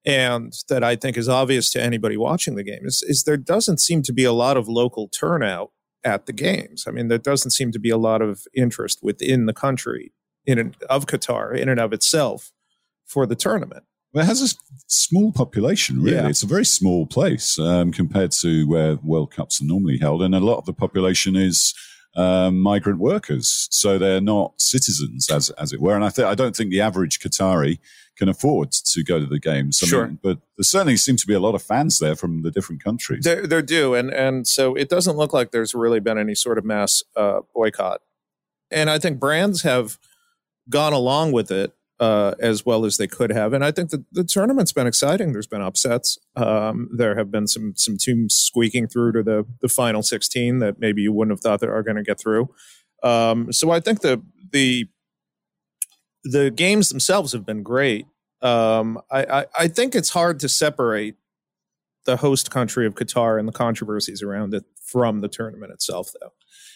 And 0.06 0.52
that 0.68 0.84
I 0.84 0.96
think 0.96 1.16
is 1.16 1.30
obvious 1.30 1.70
to 1.70 1.82
anybody 1.82 2.18
watching 2.18 2.56
the 2.56 2.62
game 2.62 2.82
is, 2.84 3.02
is 3.06 3.24
there 3.24 3.38
doesn't 3.38 3.80
seem 3.80 4.02
to 4.02 4.12
be 4.12 4.24
a 4.24 4.34
lot 4.34 4.58
of 4.58 4.68
local 4.68 5.08
turnout 5.08 5.70
at 6.04 6.26
the 6.26 6.32
games. 6.34 6.84
I 6.86 6.90
mean, 6.90 7.08
there 7.08 7.16
doesn't 7.16 7.52
seem 7.52 7.72
to 7.72 7.78
be 7.78 7.88
a 7.88 7.96
lot 7.96 8.20
of 8.20 8.42
interest 8.54 8.98
within 9.02 9.46
the 9.46 9.54
country 9.54 10.12
in 10.44 10.58
and, 10.58 10.76
of 10.90 11.06
Qatar 11.06 11.56
in 11.56 11.70
and 11.70 11.80
of 11.80 11.94
itself 11.94 12.52
for 13.06 13.26
the 13.26 13.34
tournament. 13.34 13.84
Well, 14.12 14.24
it 14.24 14.28
has 14.28 14.42
a 14.42 14.54
small 14.86 15.32
population, 15.32 16.02
really. 16.02 16.16
Yeah. 16.16 16.28
It's 16.28 16.42
a 16.42 16.46
very 16.46 16.64
small 16.64 17.06
place 17.06 17.58
um, 17.58 17.90
compared 17.90 18.32
to 18.32 18.68
where 18.68 18.96
World 18.96 19.32
Cups 19.32 19.60
are 19.60 19.64
normally 19.64 19.98
held. 19.98 20.22
And 20.22 20.34
a 20.34 20.40
lot 20.40 20.58
of 20.58 20.66
the 20.66 20.72
population 20.72 21.34
is 21.34 21.74
um, 22.16 22.60
migrant 22.60 22.98
workers. 22.98 23.68
So 23.70 23.98
they're 23.98 24.20
not 24.20 24.54
citizens, 24.60 25.30
as, 25.30 25.50
as 25.50 25.72
it 25.72 25.80
were. 25.80 25.94
And 25.94 26.04
I, 26.04 26.10
th- 26.10 26.26
I 26.26 26.34
don't 26.34 26.54
think 26.54 26.70
the 26.70 26.80
average 26.80 27.20
Qatari 27.20 27.78
can 28.16 28.28
afford 28.28 28.70
to 28.70 29.02
go 29.02 29.18
to 29.18 29.26
the 29.26 29.40
games. 29.40 29.80
I 29.82 29.86
sure. 29.86 30.06
Mean, 30.06 30.18
but 30.22 30.38
there 30.56 30.64
certainly 30.64 30.96
seem 30.96 31.16
to 31.16 31.26
be 31.26 31.34
a 31.34 31.40
lot 31.40 31.54
of 31.54 31.62
fans 31.62 31.98
there 31.98 32.14
from 32.14 32.42
the 32.42 32.50
different 32.50 32.82
countries. 32.82 33.24
There, 33.24 33.46
there 33.46 33.62
do. 33.62 33.94
And, 33.94 34.12
and 34.12 34.46
so 34.46 34.74
it 34.74 34.88
doesn't 34.88 35.16
look 35.16 35.32
like 35.32 35.50
there's 35.50 35.74
really 35.74 36.00
been 36.00 36.18
any 36.18 36.34
sort 36.34 36.58
of 36.58 36.64
mass 36.64 37.02
uh, 37.16 37.40
boycott. 37.52 38.02
And 38.70 38.88
I 38.88 38.98
think 38.98 39.18
brands 39.18 39.62
have 39.62 39.98
gone 40.68 40.92
along 40.92 41.32
with 41.32 41.50
it 41.50 41.74
uh, 42.00 42.34
as 42.40 42.66
well 42.66 42.84
as 42.84 42.96
they 42.96 43.06
could 43.06 43.30
have. 43.30 43.52
And 43.52 43.64
I 43.64 43.70
think 43.70 43.90
that 43.90 44.04
the 44.12 44.24
tournament's 44.24 44.72
been 44.72 44.86
exciting. 44.86 45.32
There's 45.32 45.46
been 45.46 45.62
upsets. 45.62 46.18
Um, 46.36 46.88
there 46.96 47.16
have 47.16 47.30
been 47.30 47.46
some 47.46 47.74
some 47.76 47.96
teams 47.96 48.34
squeaking 48.34 48.88
through 48.88 49.12
to 49.12 49.22
the 49.22 49.46
the 49.60 49.68
final 49.68 50.02
16 50.02 50.58
that 50.58 50.78
maybe 50.78 51.02
you 51.02 51.12
wouldn't 51.12 51.32
have 51.32 51.40
thought 51.40 51.60
they 51.60 51.66
are 51.66 51.82
going 51.82 51.96
to 51.96 52.02
get 52.02 52.20
through. 52.20 52.48
Um, 53.02 53.52
so 53.52 53.70
I 53.70 53.80
think 53.80 54.00
the 54.00 54.22
the 54.50 54.88
the 56.24 56.50
games 56.50 56.88
themselves 56.88 57.32
have 57.32 57.44
been 57.44 57.62
great. 57.62 58.06
Um, 58.40 59.00
I, 59.10 59.24
I, 59.24 59.46
I 59.60 59.68
think 59.68 59.94
it's 59.94 60.10
hard 60.10 60.40
to 60.40 60.48
separate 60.48 61.16
the 62.06 62.16
host 62.18 62.50
country 62.50 62.86
of 62.86 62.94
Qatar 62.94 63.38
and 63.38 63.48
the 63.48 63.52
controversies 63.52 64.22
around 64.22 64.54
it 64.54 64.64
from 64.82 65.20
the 65.20 65.28
tournament 65.28 65.72
itself, 65.72 66.10
though. 66.20 66.32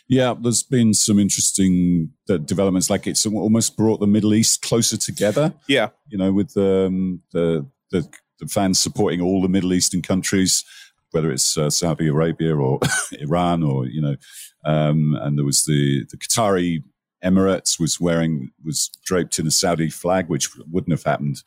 Yeah, 0.08 0.34
there's 0.40 0.62
been 0.62 0.94
some 0.94 1.18
interesting 1.18 2.12
uh, 2.30 2.38
developments. 2.38 2.88
Like 2.88 3.06
it's 3.06 3.26
almost 3.26 3.76
brought 3.76 4.00
the 4.00 4.06
Middle 4.06 4.34
East 4.34 4.62
closer 4.62 4.96
together. 4.96 5.52
Yeah, 5.68 5.88
you 6.08 6.16
know, 6.16 6.32
with 6.32 6.56
um, 6.56 7.22
the, 7.32 7.66
the, 7.90 8.08
the 8.40 8.46
fans 8.46 8.80
supporting 8.80 9.20
all 9.20 9.42
the 9.42 9.48
Middle 9.48 9.74
Eastern 9.74 10.00
countries, 10.00 10.64
whether 11.10 11.30
it's 11.30 11.58
uh, 11.58 11.68
Saudi 11.68 12.08
Arabia 12.08 12.56
or 12.56 12.80
Iran, 13.20 13.62
or 13.62 13.86
you 13.86 14.00
know, 14.00 14.16
um, 14.64 15.16
and 15.20 15.36
there 15.36 15.44
was 15.44 15.64
the 15.64 16.06
the 16.10 16.16
Qatari 16.16 16.82
Emirates 17.24 17.80
was 17.80 18.00
wearing 18.00 18.50
was 18.64 18.90
draped 19.04 19.38
in 19.38 19.46
a 19.46 19.50
Saudi 19.50 19.90
flag, 19.90 20.28
which 20.28 20.48
wouldn't 20.70 20.92
have 20.92 21.02
happened 21.02 21.42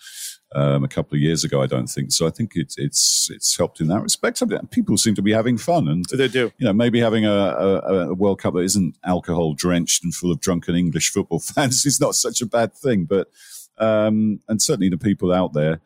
um, 0.54 0.84
a 0.84 0.88
couple 0.88 1.16
of 1.16 1.22
years 1.22 1.44
ago. 1.44 1.62
I 1.62 1.68
don't 1.68 1.88
think 1.88 2.12
so. 2.12 2.28
I 2.28 2.30
think 2.30 2.52
it's 2.56 2.78
it's 2.78 3.30
it's 3.32 3.58
helped 3.58 3.80
in 3.80 3.88
that 3.88 4.02
respect. 4.02 4.42
People 4.72 4.98
seem 4.98 5.16
to 5.16 5.22
be 5.22 5.32
having 5.32 5.58
fun, 5.58 5.88
and 5.88 6.06
they 6.06 6.28
do. 6.28 6.52
You 6.58 6.68
know, 6.68 6.74
maybe 6.74 7.00
having 7.00 7.26
a, 7.26 7.32
a, 7.32 8.10
a 8.10 8.14
World 8.14 8.40
Cup 8.40 8.54
that 8.56 8.62
isn't 8.62 8.98
alcohol 9.06 9.54
drenched 9.54 10.04
and 10.04 10.14
full 10.14 10.32
of 10.32 10.42
drunken 10.42 10.76
English 10.76 11.12
football 11.12 11.40
fans 11.40 11.86
is 11.86 12.02
not 12.02 12.16
such 12.16 12.42
a 12.42 12.46
bad 12.46 12.74
thing. 12.74 13.06
But 13.06 13.30
um, 13.78 14.42
and 14.48 14.62
certainly 14.62 14.90
the 14.90 14.98
people 14.98 15.34
out 15.34 15.54
there 15.54 15.80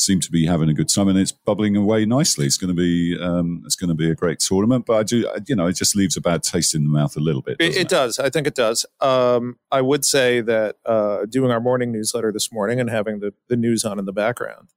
seem 0.00 0.18
to 0.20 0.30
be 0.30 0.46
having 0.46 0.68
a 0.68 0.74
good 0.74 0.88
time, 0.88 1.08
and 1.08 1.18
it's 1.18 1.32
bubbling 1.32 1.76
away 1.76 2.06
nicely. 2.06 2.46
It's 2.46 2.56
going 2.56 2.74
to 2.74 2.80
be 2.80 3.18
um, 3.20 3.62
it's 3.66 3.76
going 3.76 3.88
to 3.88 3.94
be 3.94 4.10
a 4.10 4.14
great 4.14 4.40
tournament, 4.40 4.86
but 4.86 4.94
I 4.94 5.02
do 5.02 5.30
you 5.46 5.54
know 5.54 5.66
it 5.66 5.76
just 5.76 5.94
leaves 5.94 6.16
a 6.16 6.20
bad 6.20 6.42
taste 6.42 6.74
in 6.74 6.84
the 6.84 6.90
mouth 6.90 7.16
a 7.16 7.20
little 7.20 7.42
bit. 7.42 7.56
It, 7.60 7.76
it, 7.76 7.88
does. 7.88 8.18
I 8.18 8.30
think 8.30 8.46
it 8.46 8.54
does. 8.54 8.86
Um, 9.00 9.58
I 9.70 9.82
would 9.82 10.04
say 10.04 10.40
that 10.40 10.76
uh, 10.86 11.26
doing 11.26 11.50
our 11.50 11.60
morning 11.60 11.92
newsletter 11.92 12.32
this 12.32 12.50
morning 12.50 12.80
and 12.80 12.88
having 12.88 13.20
the 13.20 13.34
the 13.48 13.56
news 13.56 13.84
on 13.84 13.98
in 13.98 14.06
the 14.06 14.12
background, 14.12 14.68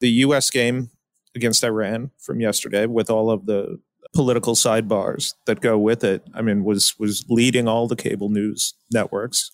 the 0.00 0.10
U.S. 0.10 0.50
game 0.50 0.90
against 1.34 1.64
Iran 1.64 2.10
from 2.18 2.40
yesterday 2.40 2.86
with 2.86 3.10
all 3.10 3.30
of 3.30 3.46
the 3.46 3.80
political 4.14 4.54
sidebars 4.54 5.34
that 5.46 5.60
go 5.60 5.78
with 5.78 6.04
it. 6.04 6.22
I 6.34 6.42
mean, 6.42 6.64
was 6.64 6.98
was 6.98 7.24
leading 7.28 7.68
all 7.68 7.86
the 7.86 7.96
cable 7.96 8.28
news 8.28 8.74
networks. 8.92 9.50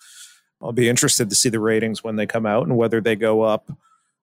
I'll 0.62 0.72
be 0.72 0.90
interested 0.90 1.30
to 1.30 1.36
see 1.36 1.48
the 1.48 1.60
ratings 1.60 2.04
when 2.04 2.16
they 2.16 2.26
come 2.26 2.44
out 2.44 2.66
and 2.66 2.76
whether 2.76 3.00
they 3.00 3.16
go 3.16 3.42
up 3.42 3.70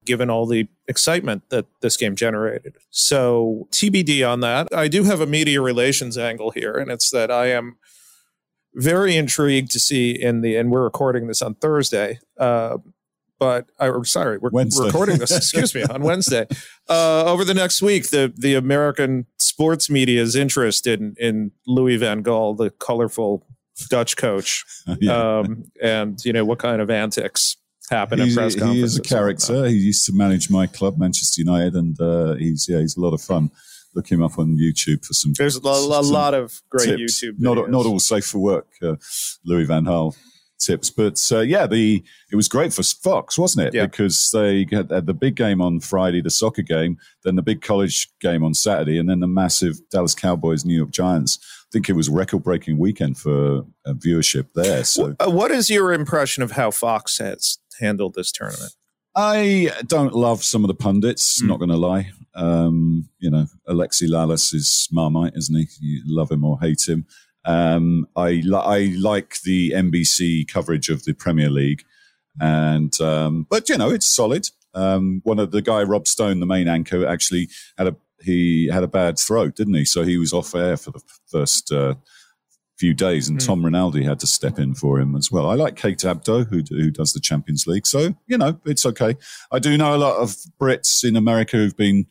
given 0.07 0.29
all 0.29 0.47
the 0.47 0.67
excitement 0.87 1.43
that 1.49 1.65
this 1.81 1.97
game 1.97 2.15
generated. 2.15 2.77
So, 2.89 3.67
TBD 3.71 4.27
on 4.27 4.39
that. 4.39 4.67
I 4.73 4.87
do 4.87 5.03
have 5.03 5.21
a 5.21 5.27
media 5.27 5.61
relations 5.61 6.17
angle 6.17 6.51
here, 6.51 6.73
and 6.73 6.89
it's 6.89 7.11
that 7.11 7.29
I 7.29 7.47
am 7.47 7.77
very 8.73 9.15
intrigued 9.15 9.71
to 9.71 9.79
see 9.79 10.11
in 10.11 10.41
the, 10.41 10.55
and 10.55 10.71
we're 10.71 10.83
recording 10.83 11.27
this 11.27 11.41
on 11.41 11.55
Thursday. 11.55 12.19
Uh, 12.39 12.77
but 13.39 13.67
or 13.79 14.03
sorry, 14.05 14.37
we're 14.37 14.49
Wednesday. 14.49 14.85
recording 14.85 15.17
this. 15.19 15.35
excuse 15.35 15.75
me, 15.75 15.83
on 15.83 16.01
Wednesday. 16.01 16.47
Uh, 16.89 17.25
over 17.25 17.43
the 17.43 17.53
next 17.53 17.81
week, 17.81 18.11
the 18.11 18.33
the 18.37 18.55
American 18.55 19.25
sports 19.37 19.89
media's 19.89 20.37
interest 20.37 20.87
in 20.87 21.17
in 21.19 21.51
Louis 21.65 21.97
Van 21.97 22.23
Gaal, 22.23 22.55
the 22.55 22.69
colorful 22.69 23.45
Dutch 23.89 24.15
coach, 24.15 24.63
yeah. 25.01 25.39
um, 25.39 25.65
and 25.81 26.23
you 26.23 26.31
know 26.31 26.45
what 26.45 26.59
kind 26.59 26.81
of 26.81 26.89
antics 26.89 27.57
happen 27.89 28.19
he's, 28.19 28.37
at 28.37 28.41
press 28.41 28.55
conferences. 28.55 28.75
He 28.75 28.83
is 28.83 28.97
a 28.97 29.01
character. 29.01 29.65
He 29.67 29.75
used 29.75 30.05
to 30.05 30.13
manage 30.13 30.49
my 30.49 30.67
club, 30.67 30.97
Manchester 30.97 31.41
United, 31.41 31.75
and 31.75 31.99
uh, 31.99 32.35
he's 32.35 32.67
yeah, 32.67 32.79
he's 32.79 32.97
a 32.97 33.01
lot 33.01 33.13
of 33.13 33.21
fun. 33.21 33.51
Look 33.95 34.11
him 34.11 34.21
up 34.21 34.37
on 34.37 34.57
YouTube 34.57 35.05
for 35.05 35.13
some. 35.13 35.33
There's 35.37 35.55
a, 35.55 35.59
a 35.59 36.01
lot 36.01 36.33
of 36.33 36.61
great 36.69 36.97
tips. 36.97 37.23
YouTube. 37.23 37.39
Videos. 37.39 37.55
Not 37.55 37.69
not 37.69 37.85
all 37.85 37.99
safe 37.99 38.25
for 38.25 38.39
work. 38.39 38.67
Uh, 38.81 38.95
Louis 39.45 39.65
Van 39.65 39.85
Gaal 39.85 40.15
tips, 40.59 40.89
but 40.89 41.21
uh, 41.31 41.39
yeah, 41.39 41.65
the 41.67 42.03
it 42.31 42.35
was 42.35 42.47
great 42.47 42.73
for 42.73 42.83
Fox, 42.83 43.37
wasn't 43.37 43.67
it? 43.67 43.73
Yeah. 43.73 43.85
Because 43.85 44.29
they 44.31 44.67
had, 44.71 44.91
had 44.91 45.05
the 45.05 45.13
big 45.13 45.35
game 45.35 45.61
on 45.61 45.79
Friday, 45.79 46.21
the 46.21 46.29
soccer 46.29 46.61
game, 46.61 46.97
then 47.23 47.35
the 47.35 47.41
big 47.41 47.61
college 47.61 48.09
game 48.19 48.43
on 48.43 48.53
Saturday, 48.53 48.97
and 48.99 49.09
then 49.09 49.19
the 49.19 49.27
massive 49.27 49.77
Dallas 49.89 50.15
Cowboys 50.15 50.65
New 50.65 50.75
York 50.75 50.91
Giants. 50.91 51.39
I 51.43 51.69
think 51.71 51.89
it 51.89 51.93
was 51.93 52.07
record 52.07 52.43
breaking 52.43 52.77
weekend 52.77 53.17
for 53.17 53.65
uh, 53.85 53.93
viewership 53.93 54.53
there. 54.53 54.83
So, 54.83 55.15
uh, 55.19 55.29
what 55.29 55.51
is 55.51 55.69
your 55.69 55.91
impression 55.91 56.43
of 56.43 56.51
how 56.51 56.71
Fox 56.71 57.17
has 57.17 57.57
handled 57.79 58.15
this 58.15 58.31
tournament? 58.31 58.73
I 59.15 59.71
don't 59.87 60.13
love 60.13 60.43
some 60.43 60.63
of 60.63 60.67
the 60.67 60.75
pundits. 60.75 61.41
Mm. 61.41 61.47
Not 61.47 61.57
going 61.57 61.69
to 61.69 61.77
lie. 61.77 62.11
Um, 62.35 63.09
you 63.17 63.31
know, 63.31 63.47
Alexi 63.67 64.07
Lalas 64.07 64.53
is 64.53 64.87
Marmite, 64.91 65.33
isn't 65.35 65.55
he? 65.55 65.67
You 65.81 66.01
love 66.05 66.31
him 66.31 66.45
or 66.45 66.59
hate 66.59 66.87
him. 66.87 67.07
Um, 67.45 68.07
I 68.15 68.41
li- 68.43 68.53
I 68.53 68.95
like 68.99 69.41
the 69.41 69.71
NBC 69.71 70.47
coverage 70.47 70.89
of 70.89 71.05
the 71.05 71.13
Premier 71.13 71.49
League, 71.49 71.83
and 72.39 72.99
um, 73.01 73.47
but 73.49 73.69
you 73.69 73.77
know 73.77 73.89
it's 73.89 74.05
solid. 74.05 74.49
Um, 74.73 75.21
one 75.23 75.39
of 75.39 75.51
the 75.51 75.61
guy 75.61 75.81
Rob 75.81 76.07
Stone, 76.07 76.39
the 76.39 76.45
main 76.45 76.67
anchor, 76.67 77.07
actually 77.07 77.47
had 77.77 77.87
a 77.87 77.95
he 78.21 78.67
had 78.71 78.83
a 78.83 78.87
bad 78.87 79.17
throat, 79.17 79.55
didn't 79.55 79.75
he? 79.75 79.85
So 79.85 80.03
he 80.03 80.17
was 80.17 80.33
off 80.33 80.53
air 80.53 80.77
for 80.77 80.91
the 80.91 81.01
first 81.27 81.71
uh, 81.71 81.95
few 82.77 82.93
days, 82.93 83.27
and 83.27 83.39
mm. 83.39 83.45
Tom 83.45 83.65
Rinaldi 83.65 84.03
had 84.03 84.19
to 84.19 84.27
step 84.27 84.59
in 84.59 84.75
for 84.75 84.99
him 84.99 85.15
as 85.15 85.31
well. 85.31 85.49
I 85.49 85.55
like 85.55 85.75
Kate 85.75 85.97
Abdo, 85.99 86.47
who 86.47 86.63
who 86.69 86.91
does 86.91 87.13
the 87.13 87.19
Champions 87.19 87.67
League, 87.67 87.87
so 87.87 88.15
you 88.27 88.37
know 88.37 88.59
it's 88.65 88.85
okay. 88.85 89.15
I 89.51 89.59
do 89.59 89.77
know 89.77 89.95
a 89.95 89.97
lot 89.97 90.17
of 90.17 90.35
Brits 90.59 91.03
in 91.03 91.15
America 91.15 91.57
who've 91.57 91.77
been 91.77 92.05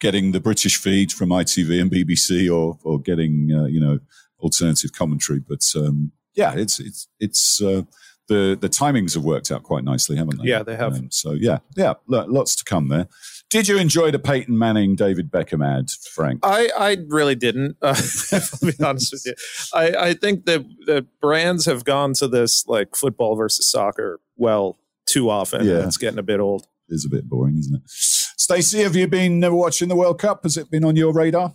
getting 0.00 0.32
the 0.32 0.40
British 0.40 0.76
feed 0.76 1.12
from 1.12 1.30
ITV 1.30 1.80
and 1.80 1.90
BBC, 1.90 2.52
or 2.52 2.78
or 2.82 3.00
getting 3.00 3.52
uh, 3.52 3.66
you 3.66 3.80
know 3.80 3.98
alternative 4.40 4.92
commentary, 4.92 5.40
but 5.40 5.64
um, 5.76 6.12
yeah, 6.34 6.54
it's 6.54 6.80
it's 6.80 7.08
it's. 7.20 7.62
Uh, 7.62 7.82
the 8.28 8.58
the 8.60 8.68
timings 8.68 9.14
have 9.14 9.22
worked 9.22 9.52
out 9.52 9.62
quite 9.62 9.84
nicely, 9.84 10.16
haven't 10.16 10.38
they? 10.38 10.48
Yeah, 10.48 10.64
they 10.64 10.74
have. 10.74 10.94
Um, 10.94 11.12
so 11.12 11.30
yeah, 11.30 11.58
yeah, 11.76 11.94
lots 12.08 12.56
to 12.56 12.64
come 12.64 12.88
there. 12.88 13.06
Did 13.48 13.68
you 13.68 13.78
enjoy 13.78 14.10
the 14.10 14.18
Peyton 14.18 14.58
Manning 14.58 14.96
David 14.96 15.30
Beckham 15.30 15.64
ad, 15.64 15.90
Frank? 16.12 16.40
I, 16.42 16.68
I 16.76 16.96
really 17.08 17.36
didn't. 17.36 17.76
Uh, 17.80 17.94
I'll 18.32 18.70
be 18.70 18.84
honest 18.84 19.12
with 19.12 19.26
you. 19.26 19.34
I, 19.72 20.08
I 20.08 20.14
think 20.14 20.46
that 20.46 20.64
the 20.84 21.06
brands 21.20 21.64
have 21.66 21.84
gone 21.84 22.12
to 22.14 22.26
this 22.26 22.66
like 22.66 22.96
football 22.96 23.36
versus 23.36 23.70
soccer 23.70 24.20
well 24.36 24.78
too 25.06 25.30
often. 25.30 25.64
Yeah. 25.64 25.86
It's 25.86 25.96
getting 25.96 26.18
a 26.18 26.24
bit 26.24 26.40
old. 26.40 26.66
It 26.88 26.94
is 26.94 27.04
a 27.04 27.08
bit 27.08 27.28
boring, 27.28 27.56
isn't 27.56 27.74
it? 27.76 27.82
Stacey, 27.86 28.82
have 28.82 28.96
you 28.96 29.06
been 29.06 29.40
never 29.40 29.54
watching 29.54 29.88
the 29.88 29.96
World 29.96 30.20
Cup? 30.20 30.42
Has 30.42 30.56
it 30.56 30.70
been 30.70 30.84
on 30.84 30.96
your 30.96 31.12
radar? 31.12 31.54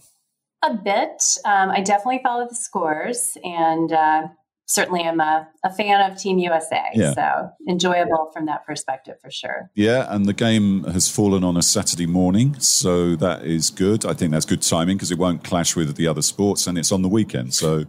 A 0.63 0.73
bit. 0.73 1.23
Um, 1.45 1.71
I 1.71 1.81
definitely 1.81 2.21
follow 2.23 2.47
the 2.47 2.55
scores, 2.55 3.37
and 3.43 3.91
uh, 3.91 4.27
certainly 4.71 5.01
am 5.01 5.19
a, 5.19 5.47
a 5.65 5.73
fan 5.73 6.09
of 6.09 6.17
Team 6.17 6.37
USA. 6.39 6.81
Yeah. 6.93 7.13
So 7.13 7.49
enjoyable 7.67 8.31
from 8.33 8.45
that 8.45 8.65
perspective 8.65 9.15
for 9.21 9.29
sure. 9.29 9.69
Yeah, 9.75 10.07
and 10.09 10.25
the 10.25 10.33
game 10.33 10.85
has 10.85 11.09
fallen 11.09 11.43
on 11.43 11.57
a 11.57 11.61
Saturday 11.61 12.05
morning, 12.05 12.57
so 12.59 13.15
that 13.17 13.43
is 13.43 13.69
good. 13.69 14.05
I 14.05 14.13
think 14.13 14.31
that's 14.31 14.45
good 14.45 14.61
timing 14.61 14.97
because 14.97 15.11
it 15.11 15.17
won't 15.17 15.43
clash 15.43 15.75
with 15.75 15.95
the 15.95 16.07
other 16.07 16.21
sports, 16.21 16.67
and 16.67 16.77
it's 16.77 16.91
on 16.91 17.01
the 17.01 17.09
weekend, 17.09 17.53
so 17.53 17.85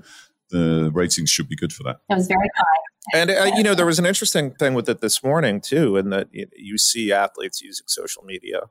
the 0.51 0.90
ratings 0.92 1.31
should 1.31 1.49
be 1.49 1.57
good 1.57 1.73
for 1.73 1.85
that. 1.85 1.99
It 2.11 2.14
was 2.14 2.27
very 2.27 2.51
high. 2.57 3.18
And 3.18 3.31
uh, 3.31 3.51
you 3.57 3.62
know, 3.62 3.75
there 3.75 3.87
was 3.87 3.99
an 3.99 4.07
interesting 4.07 4.55
thing 4.55 4.75
with 4.75 4.88
it 4.88 5.01
this 5.01 5.23
morning 5.23 5.61
too, 5.61 5.97
in 5.97 6.11
that 6.11 6.29
you 6.33 6.79
see 6.79 7.12
athletes 7.12 7.62
using 7.62 7.85
social 7.87 8.23
media 8.25 8.62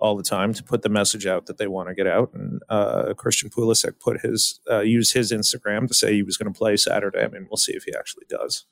all 0.00 0.16
the 0.16 0.22
time 0.22 0.54
to 0.54 0.62
put 0.62 0.82
the 0.82 0.88
message 0.88 1.26
out 1.26 1.46
that 1.46 1.58
they 1.58 1.66
want 1.66 1.88
to 1.88 1.94
get 1.94 2.06
out. 2.06 2.30
And 2.34 2.60
uh, 2.68 3.14
Christian 3.14 3.50
Pulisic 3.50 4.00
put 4.00 4.20
his 4.22 4.60
uh, 4.70 4.80
used 4.80 5.14
his 5.14 5.30
Instagram 5.32 5.86
to 5.88 5.94
say 5.94 6.14
he 6.14 6.22
was 6.22 6.36
going 6.36 6.52
to 6.52 6.58
play 6.58 6.76
Saturday. 6.76 7.22
I 7.22 7.28
mean, 7.28 7.46
we'll 7.50 7.56
see 7.56 7.72
if 7.72 7.84
he 7.84 7.94
actually 7.96 8.26
does. 8.28 8.64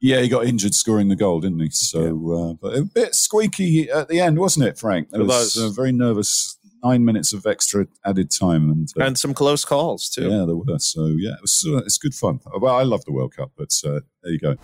Yeah, 0.00 0.20
he 0.20 0.28
got 0.28 0.44
injured 0.44 0.74
scoring 0.74 1.08
the 1.08 1.16
goal, 1.16 1.40
didn't 1.40 1.60
he? 1.60 1.70
So, 1.70 2.00
yeah. 2.00 2.50
uh, 2.50 2.54
but 2.54 2.76
a 2.76 2.84
bit 2.84 3.14
squeaky 3.14 3.90
at 3.90 4.08
the 4.08 4.20
end, 4.20 4.38
wasn't 4.38 4.66
it, 4.66 4.78
Frank? 4.78 5.08
It, 5.12 5.20
it 5.20 5.24
was, 5.24 5.56
was. 5.56 5.74
very 5.74 5.92
nervous. 5.92 6.58
Nine 6.84 7.04
minutes 7.04 7.32
of 7.32 7.46
extra 7.46 7.86
added 8.04 8.30
time, 8.30 8.70
and 8.70 8.88
uh, 9.00 9.04
and 9.04 9.18
some 9.18 9.32
close 9.32 9.64
calls 9.64 10.10
too. 10.10 10.28
Yeah, 10.28 10.44
there 10.44 10.54
were. 10.54 10.78
So 10.78 11.06
yeah, 11.06 11.32
it 11.32 11.40
was. 11.40 11.66
Uh, 11.66 11.78
it's 11.78 11.98
good 11.98 12.14
fun. 12.14 12.38
Well, 12.60 12.76
I 12.76 12.82
love 12.82 13.04
the 13.06 13.12
World 13.12 13.34
Cup, 13.34 13.52
but 13.56 13.72
uh, 13.84 14.00
there 14.22 14.32
you 14.32 14.38
go. 14.38 14.56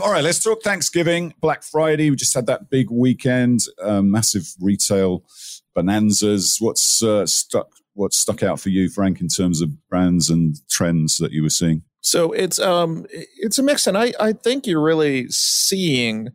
All 0.00 0.10
right, 0.10 0.24
let's 0.24 0.42
talk 0.42 0.62
Thanksgiving, 0.62 1.34
Black 1.40 1.62
Friday. 1.62 2.10
We 2.10 2.16
just 2.16 2.34
had 2.34 2.46
that 2.46 2.70
big 2.70 2.90
weekend, 2.90 3.60
massive 3.84 4.48
retail 4.60 5.22
bonanzas. 5.74 6.56
What's 6.60 7.02
uh, 7.02 7.26
stuck? 7.26 7.68
What 7.94 8.14
stuck 8.14 8.42
out 8.42 8.58
for 8.58 8.70
you, 8.70 8.88
Frank, 8.88 9.20
in 9.20 9.28
terms 9.28 9.60
of 9.60 9.88
brands 9.88 10.30
and 10.30 10.56
trends 10.70 11.18
that 11.18 11.32
you 11.32 11.42
were 11.42 11.50
seeing? 11.50 11.82
So 12.00 12.32
it's 12.32 12.58
um 12.58 13.06
it's 13.10 13.58
a 13.58 13.62
mix, 13.62 13.86
and 13.86 13.96
I 13.96 14.12
I 14.18 14.32
think 14.32 14.66
you're 14.66 14.82
really 14.82 15.28
seeing 15.28 16.30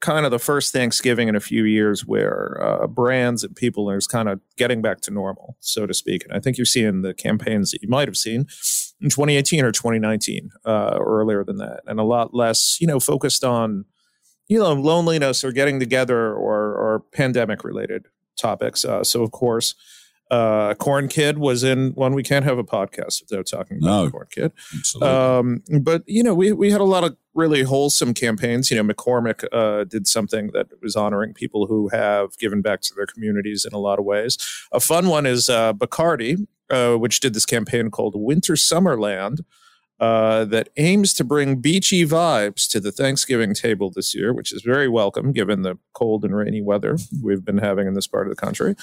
kind 0.00 0.24
of 0.24 0.30
the 0.30 0.38
first 0.38 0.72
Thanksgiving 0.72 1.26
in 1.26 1.34
a 1.34 1.40
few 1.40 1.64
years 1.64 2.06
where 2.06 2.56
uh, 2.62 2.86
brands 2.86 3.42
and 3.42 3.56
people 3.56 3.90
are 3.90 4.00
kind 4.00 4.28
of 4.28 4.40
getting 4.56 4.80
back 4.80 5.00
to 5.00 5.10
normal, 5.10 5.56
so 5.58 5.86
to 5.86 5.94
speak. 5.94 6.24
And 6.24 6.32
I 6.32 6.38
think 6.38 6.56
you're 6.56 6.64
seeing 6.64 7.02
the 7.02 7.14
campaigns 7.14 7.72
that 7.72 7.82
you 7.82 7.88
might 7.88 8.06
have 8.06 8.16
seen 8.16 8.46
in 9.00 9.10
2018 9.10 9.64
or 9.64 9.72
2019 9.72 10.50
uh, 10.64 10.98
earlier 11.00 11.42
than 11.42 11.56
that, 11.56 11.80
and 11.86 11.98
a 11.98 12.04
lot 12.04 12.32
less, 12.32 12.80
you 12.80 12.86
know, 12.86 13.00
focused 13.00 13.42
on 13.42 13.84
you 14.46 14.58
know 14.58 14.72
loneliness 14.72 15.44
or 15.44 15.52
getting 15.52 15.80
together 15.80 16.32
or 16.32 16.74
or 16.74 17.02
pandemic 17.12 17.64
related 17.64 18.06
topics. 18.38 18.84
Uh, 18.84 19.04
so, 19.04 19.22
of 19.22 19.30
course, 19.30 19.74
uh, 20.30 20.74
Corn 20.74 21.08
Kid 21.08 21.38
was 21.38 21.64
in 21.64 21.92
one. 21.92 22.14
We 22.14 22.22
can't 22.22 22.44
have 22.44 22.58
a 22.58 22.64
podcast 22.64 23.22
without 23.22 23.46
talking 23.46 23.78
about 23.78 24.04
no, 24.04 24.10
Corn 24.10 24.26
Kid. 24.30 24.52
Um, 25.02 25.62
but 25.80 26.02
you 26.06 26.22
know, 26.22 26.34
we 26.34 26.52
we 26.52 26.70
had 26.70 26.80
a 26.80 26.84
lot 26.84 27.04
of 27.04 27.16
really 27.34 27.62
wholesome 27.62 28.12
campaigns. 28.12 28.70
You 28.70 28.82
know, 28.82 28.92
McCormick 28.92 29.44
uh, 29.52 29.84
did 29.84 30.06
something 30.06 30.50
that 30.52 30.66
was 30.82 30.96
honoring 30.96 31.32
people 31.32 31.66
who 31.66 31.88
have 31.88 32.36
given 32.38 32.60
back 32.60 32.82
to 32.82 32.94
their 32.94 33.06
communities 33.06 33.64
in 33.64 33.72
a 33.72 33.78
lot 33.78 33.98
of 33.98 34.04
ways. 34.04 34.36
A 34.72 34.80
fun 34.80 35.08
one 35.08 35.24
is 35.24 35.48
uh, 35.48 35.72
Bacardi, 35.72 36.46
uh, 36.68 36.96
which 36.96 37.20
did 37.20 37.34
this 37.34 37.46
campaign 37.46 37.90
called 37.90 38.14
Winter 38.16 38.54
Summerland. 38.54 39.40
Uh, 40.00 40.44
that 40.44 40.68
aims 40.76 41.12
to 41.12 41.24
bring 41.24 41.56
beachy 41.56 42.06
vibes 42.06 42.70
to 42.70 42.78
the 42.78 42.92
Thanksgiving 42.92 43.52
table 43.52 43.90
this 43.90 44.14
year, 44.14 44.32
which 44.32 44.52
is 44.52 44.62
very 44.62 44.88
welcome 44.88 45.32
given 45.32 45.62
the 45.62 45.76
cold 45.92 46.24
and 46.24 46.36
rainy 46.36 46.62
weather 46.62 46.96
we've 47.20 47.44
been 47.44 47.58
having 47.58 47.88
in 47.88 47.94
this 47.94 48.06
part 48.06 48.28
of 48.28 48.30
the 48.30 48.40
country. 48.40 48.76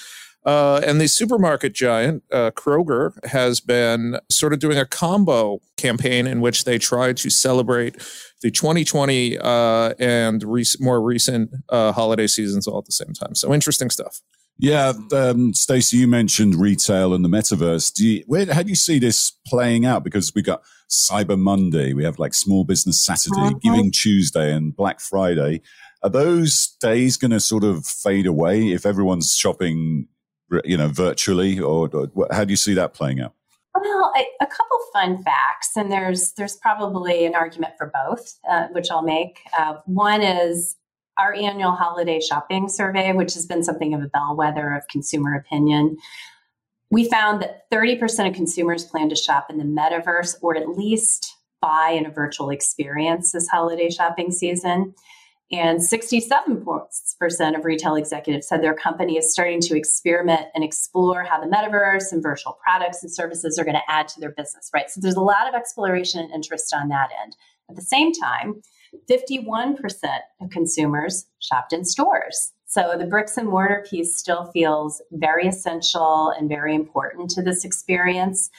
Uh, 0.46 0.80
and 0.86 1.00
the 1.00 1.08
supermarket 1.08 1.72
giant, 1.72 2.22
uh, 2.30 2.52
Kroger, 2.52 3.12
has 3.26 3.58
been 3.58 4.16
sort 4.30 4.52
of 4.52 4.60
doing 4.60 4.78
a 4.78 4.86
combo 4.86 5.60
campaign 5.76 6.24
in 6.26 6.40
which 6.40 6.64
they 6.64 6.78
try 6.78 7.12
to 7.12 7.30
celebrate 7.30 7.94
the 8.42 8.50
2020 8.52 9.38
uh, 9.38 9.94
and 9.98 10.44
more 10.78 11.02
recent 11.02 11.50
uh, 11.68 11.90
holiday 11.90 12.28
seasons 12.28 12.68
all 12.68 12.78
at 12.78 12.84
the 12.84 12.92
same 12.92 13.12
time. 13.12 13.34
So 13.34 13.52
interesting 13.52 13.90
stuff. 13.90 14.20
Yeah, 14.58 14.94
um, 15.12 15.52
Stacey, 15.52 15.98
you 15.98 16.08
mentioned 16.08 16.54
retail 16.54 17.12
and 17.12 17.24
the 17.24 17.28
metaverse. 17.28 17.92
Do 17.92 18.06
you, 18.06 18.24
where, 18.26 18.52
how 18.52 18.62
do 18.62 18.70
you 18.70 18.74
see 18.74 18.98
this 18.98 19.32
playing 19.46 19.84
out? 19.84 20.02
Because 20.02 20.34
we 20.34 20.40
got 20.40 20.62
Cyber 20.88 21.38
Monday, 21.38 21.92
we 21.92 22.04
have 22.04 22.18
like 22.18 22.32
Small 22.32 22.64
Business 22.64 23.04
Saturday, 23.04 23.38
uh-huh. 23.38 23.58
Giving 23.62 23.90
Tuesday, 23.90 24.52
and 24.52 24.74
Black 24.74 25.00
Friday. 25.00 25.60
Are 26.02 26.08
those 26.08 26.74
days 26.80 27.16
going 27.16 27.32
to 27.32 27.40
sort 27.40 27.64
of 27.64 27.84
fade 27.84 28.26
away 28.26 28.72
if 28.72 28.86
everyone's 28.86 29.36
shopping, 29.36 30.08
you 30.64 30.76
know, 30.76 30.88
virtually, 30.88 31.58
or, 31.58 31.90
or 31.92 32.28
how 32.30 32.44
do 32.44 32.52
you 32.52 32.56
see 32.56 32.74
that 32.74 32.94
playing 32.94 33.20
out? 33.20 33.34
Well, 33.74 34.12
a, 34.16 34.20
a, 34.42 34.46
couple 34.46 34.78
fun 34.92 35.22
facts, 35.22 35.76
and 35.76 35.92
there's 35.92 36.32
there's 36.32 36.56
probably 36.56 37.26
an 37.26 37.34
argument 37.34 37.74
for 37.76 37.92
both, 37.92 38.38
uh, 38.48 38.68
which 38.68 38.90
I'll 38.90 39.02
make. 39.02 39.40
Uh, 39.58 39.74
one 39.84 40.22
is 40.22 40.76
our 41.18 41.34
annual 41.34 41.72
holiday 41.72 42.20
shopping 42.20 42.68
survey, 42.68 43.12
which 43.12 43.34
has 43.34 43.46
been 43.46 43.62
something 43.62 43.94
of 43.94 44.02
a 44.02 44.08
bellwether 44.08 44.74
of 44.74 44.86
consumer 44.88 45.34
opinion, 45.34 45.96
we 46.90 47.08
found 47.08 47.42
that 47.42 47.70
30% 47.70 48.28
of 48.28 48.34
consumers 48.34 48.84
plan 48.84 49.08
to 49.08 49.16
shop 49.16 49.50
in 49.50 49.58
the 49.58 49.64
metaverse 49.64 50.36
or 50.42 50.56
at 50.56 50.68
least 50.68 51.36
buy 51.60 51.90
in 51.90 52.06
a 52.06 52.10
virtual 52.10 52.50
experience 52.50 53.32
this 53.32 53.48
holiday 53.48 53.90
shopping 53.90 54.30
season. 54.30 54.94
And 55.52 55.78
67% 55.78 57.56
of 57.56 57.64
retail 57.64 57.94
executives 57.94 58.48
said 58.48 58.62
their 58.62 58.74
company 58.74 59.16
is 59.16 59.32
starting 59.32 59.60
to 59.62 59.76
experiment 59.76 60.48
and 60.54 60.64
explore 60.64 61.22
how 61.22 61.40
the 61.40 61.46
metaverse 61.46 62.10
and 62.10 62.20
virtual 62.20 62.58
products 62.64 63.02
and 63.02 63.12
services 63.12 63.56
are 63.58 63.64
going 63.64 63.76
to 63.76 63.90
add 63.90 64.08
to 64.08 64.20
their 64.20 64.32
business, 64.32 64.70
right? 64.74 64.90
So 64.90 65.00
there's 65.00 65.14
a 65.14 65.20
lot 65.20 65.48
of 65.48 65.54
exploration 65.54 66.20
and 66.20 66.32
interest 66.32 66.74
on 66.74 66.88
that 66.88 67.10
end. 67.22 67.36
At 67.70 67.76
the 67.76 67.82
same 67.82 68.12
time, 68.12 68.60
51% 69.10 69.76
of 70.40 70.50
consumers 70.50 71.26
shopped 71.38 71.72
in 71.72 71.84
stores. 71.84 72.52
So 72.66 72.96
the 72.98 73.06
bricks 73.06 73.36
and 73.36 73.48
mortar 73.48 73.84
piece 73.88 74.16
still 74.16 74.50
feels 74.52 75.00
very 75.12 75.46
essential 75.46 76.30
and 76.36 76.48
very 76.48 76.74
important 76.74 77.30
to 77.30 77.42
this 77.42 77.64
experience. 77.64 78.50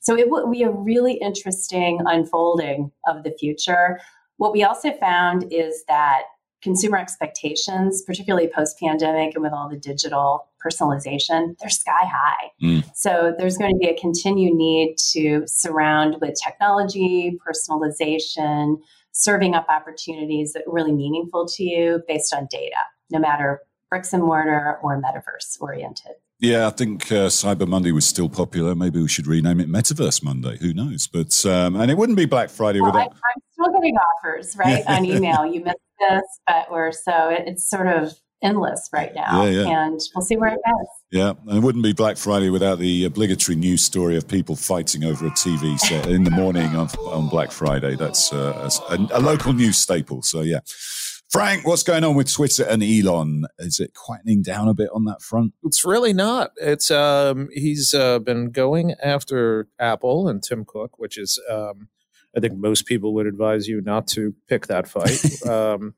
So 0.00 0.16
it 0.16 0.30
will 0.30 0.50
be 0.50 0.62
a 0.62 0.70
really 0.70 1.14
interesting 1.14 2.00
unfolding 2.06 2.92
of 3.08 3.24
the 3.24 3.32
future. 3.32 3.98
What 4.36 4.52
we 4.52 4.62
also 4.62 4.92
found 4.92 5.52
is 5.52 5.84
that 5.88 6.22
consumer 6.62 6.98
expectations, 6.98 8.02
particularly 8.02 8.48
post 8.48 8.78
pandemic 8.78 9.34
and 9.34 9.42
with 9.42 9.52
all 9.52 9.68
the 9.68 9.76
digital 9.76 10.48
personalization, 10.64 11.56
they're 11.58 11.70
sky 11.70 11.92
high. 12.04 12.50
Mm. 12.62 12.84
So 12.94 13.34
there's 13.36 13.56
going 13.58 13.72
to 13.72 13.78
be 13.78 13.88
a 13.88 13.96
continued 13.98 14.54
need 14.54 14.96
to 15.12 15.44
surround 15.46 16.16
with 16.20 16.34
technology, 16.42 17.38
personalization, 17.46 18.78
serving 19.16 19.54
up 19.54 19.66
opportunities 19.68 20.52
that 20.52 20.62
are 20.66 20.72
really 20.72 20.92
meaningful 20.92 21.46
to 21.46 21.64
you 21.64 22.02
based 22.06 22.34
on 22.34 22.46
data, 22.50 22.76
no 23.10 23.18
matter 23.18 23.60
bricks 23.90 24.12
and 24.12 24.22
mortar 24.22 24.78
or 24.82 25.00
metaverse 25.00 25.60
oriented. 25.60 26.12
Yeah, 26.38 26.66
I 26.66 26.70
think 26.70 27.10
uh, 27.10 27.28
Cyber 27.28 27.66
Monday 27.66 27.92
was 27.92 28.04
still 28.04 28.28
popular. 28.28 28.74
Maybe 28.74 29.00
we 29.00 29.08
should 29.08 29.26
rename 29.26 29.58
it 29.58 29.70
Metaverse 29.70 30.22
Monday. 30.22 30.58
Who 30.58 30.74
knows? 30.74 31.06
But 31.06 31.34
um, 31.46 31.76
and 31.76 31.90
it 31.90 31.96
wouldn't 31.96 32.18
be 32.18 32.26
Black 32.26 32.50
Friday 32.50 32.80
well, 32.80 32.92
without. 32.92 33.10
I, 33.10 33.14
am 33.14 33.42
still 33.52 33.72
getting 33.72 33.96
offers 33.96 34.54
right 34.56 34.84
on 34.86 35.04
email. 35.06 35.46
You 35.46 35.64
missed 35.64 35.78
this, 35.98 36.24
but 36.46 36.70
we're 36.70 36.92
so 36.92 37.30
it, 37.30 37.44
it's 37.46 37.70
sort 37.70 37.86
of 37.86 38.12
endless 38.42 38.88
right 38.92 39.14
now. 39.14 39.44
Yeah, 39.44 39.62
yeah. 39.62 39.86
And 39.86 40.00
we'll 40.14 40.24
see 40.24 40.36
where 40.36 40.50
it 40.50 40.60
goes. 40.66 40.86
Yeah, 41.10 41.32
and 41.46 41.58
it 41.58 41.60
wouldn't 41.60 41.84
be 41.84 41.92
Black 41.92 42.16
Friday 42.16 42.50
without 42.50 42.78
the 42.78 43.04
obligatory 43.04 43.56
news 43.56 43.82
story 43.82 44.16
of 44.16 44.28
people 44.28 44.56
fighting 44.56 45.04
over 45.04 45.26
a 45.26 45.30
TV 45.30 45.78
set 45.78 46.06
in 46.06 46.24
the 46.24 46.30
morning 46.30 46.76
on, 46.76 46.88
on 47.06 47.28
Black 47.28 47.50
Friday. 47.50 47.96
That's 47.96 48.32
uh, 48.32 48.70
a, 48.90 49.18
a, 49.18 49.20
local 49.20 49.52
news 49.52 49.78
staple. 49.78 50.22
So, 50.22 50.40
yeah. 50.40 50.60
Frank, 51.30 51.66
what's 51.66 51.82
going 51.82 52.04
on 52.04 52.14
with 52.14 52.32
Twitter 52.32 52.64
and 52.64 52.82
Elon? 52.82 53.46
Is 53.58 53.80
it 53.80 53.92
quietening 53.94 54.44
down 54.44 54.68
a 54.68 54.74
bit 54.74 54.88
on 54.94 55.04
that 55.06 55.22
front? 55.22 55.54
It's 55.64 55.84
really 55.84 56.12
not. 56.12 56.52
It's 56.56 56.90
um, 56.90 57.48
he's 57.52 57.92
uh, 57.92 58.20
been 58.20 58.50
going 58.50 58.94
after 59.02 59.68
Apple 59.78 60.28
and 60.28 60.42
Tim 60.42 60.64
Cook, 60.64 60.98
which 60.98 61.18
is 61.18 61.40
um, 61.50 61.88
I 62.36 62.40
think 62.40 62.58
most 62.58 62.86
people 62.86 63.14
would 63.14 63.26
advise 63.26 63.66
you 63.66 63.80
not 63.80 64.06
to 64.08 64.34
pick 64.48 64.66
that 64.68 64.86
fight. 64.86 65.24
um, 65.48 65.94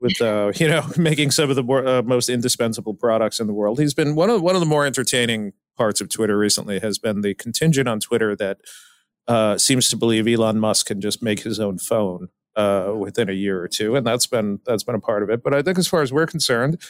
with 0.00 0.20
uh, 0.20 0.52
you 0.56 0.68
know 0.68 0.84
making 0.96 1.30
some 1.30 1.50
of 1.50 1.56
the 1.56 1.62
more, 1.62 1.86
uh, 1.86 2.02
most 2.02 2.28
indispensable 2.28 2.94
products 2.94 3.40
in 3.40 3.46
the 3.46 3.52
world. 3.52 3.78
He's 3.78 3.94
been 3.94 4.14
one 4.14 4.30
of 4.30 4.42
one 4.42 4.54
of 4.54 4.60
the 4.60 4.66
more 4.66 4.86
entertaining 4.86 5.52
parts 5.76 6.00
of 6.00 6.08
Twitter 6.08 6.38
recently 6.38 6.78
has 6.80 6.98
been 6.98 7.20
the 7.20 7.34
contingent 7.34 7.88
on 7.88 8.00
Twitter 8.00 8.34
that 8.36 8.58
uh, 9.28 9.58
seems 9.58 9.88
to 9.90 9.96
believe 9.96 10.26
Elon 10.26 10.58
Musk 10.58 10.86
can 10.86 11.00
just 11.00 11.22
make 11.22 11.40
his 11.40 11.60
own 11.60 11.78
phone 11.78 12.28
uh, 12.54 12.92
within 12.96 13.28
a 13.28 13.34
year 13.34 13.60
or 13.60 13.68
two, 13.68 13.96
and 13.96 14.06
that's 14.06 14.26
been 14.26 14.60
that's 14.64 14.84
been 14.84 14.94
a 14.94 15.00
part 15.00 15.22
of 15.22 15.30
it. 15.30 15.42
But 15.42 15.54
I 15.54 15.62
think 15.62 15.78
as 15.78 15.88
far 15.88 16.02
as 16.02 16.12
we're 16.12 16.26
concerned, 16.26 16.80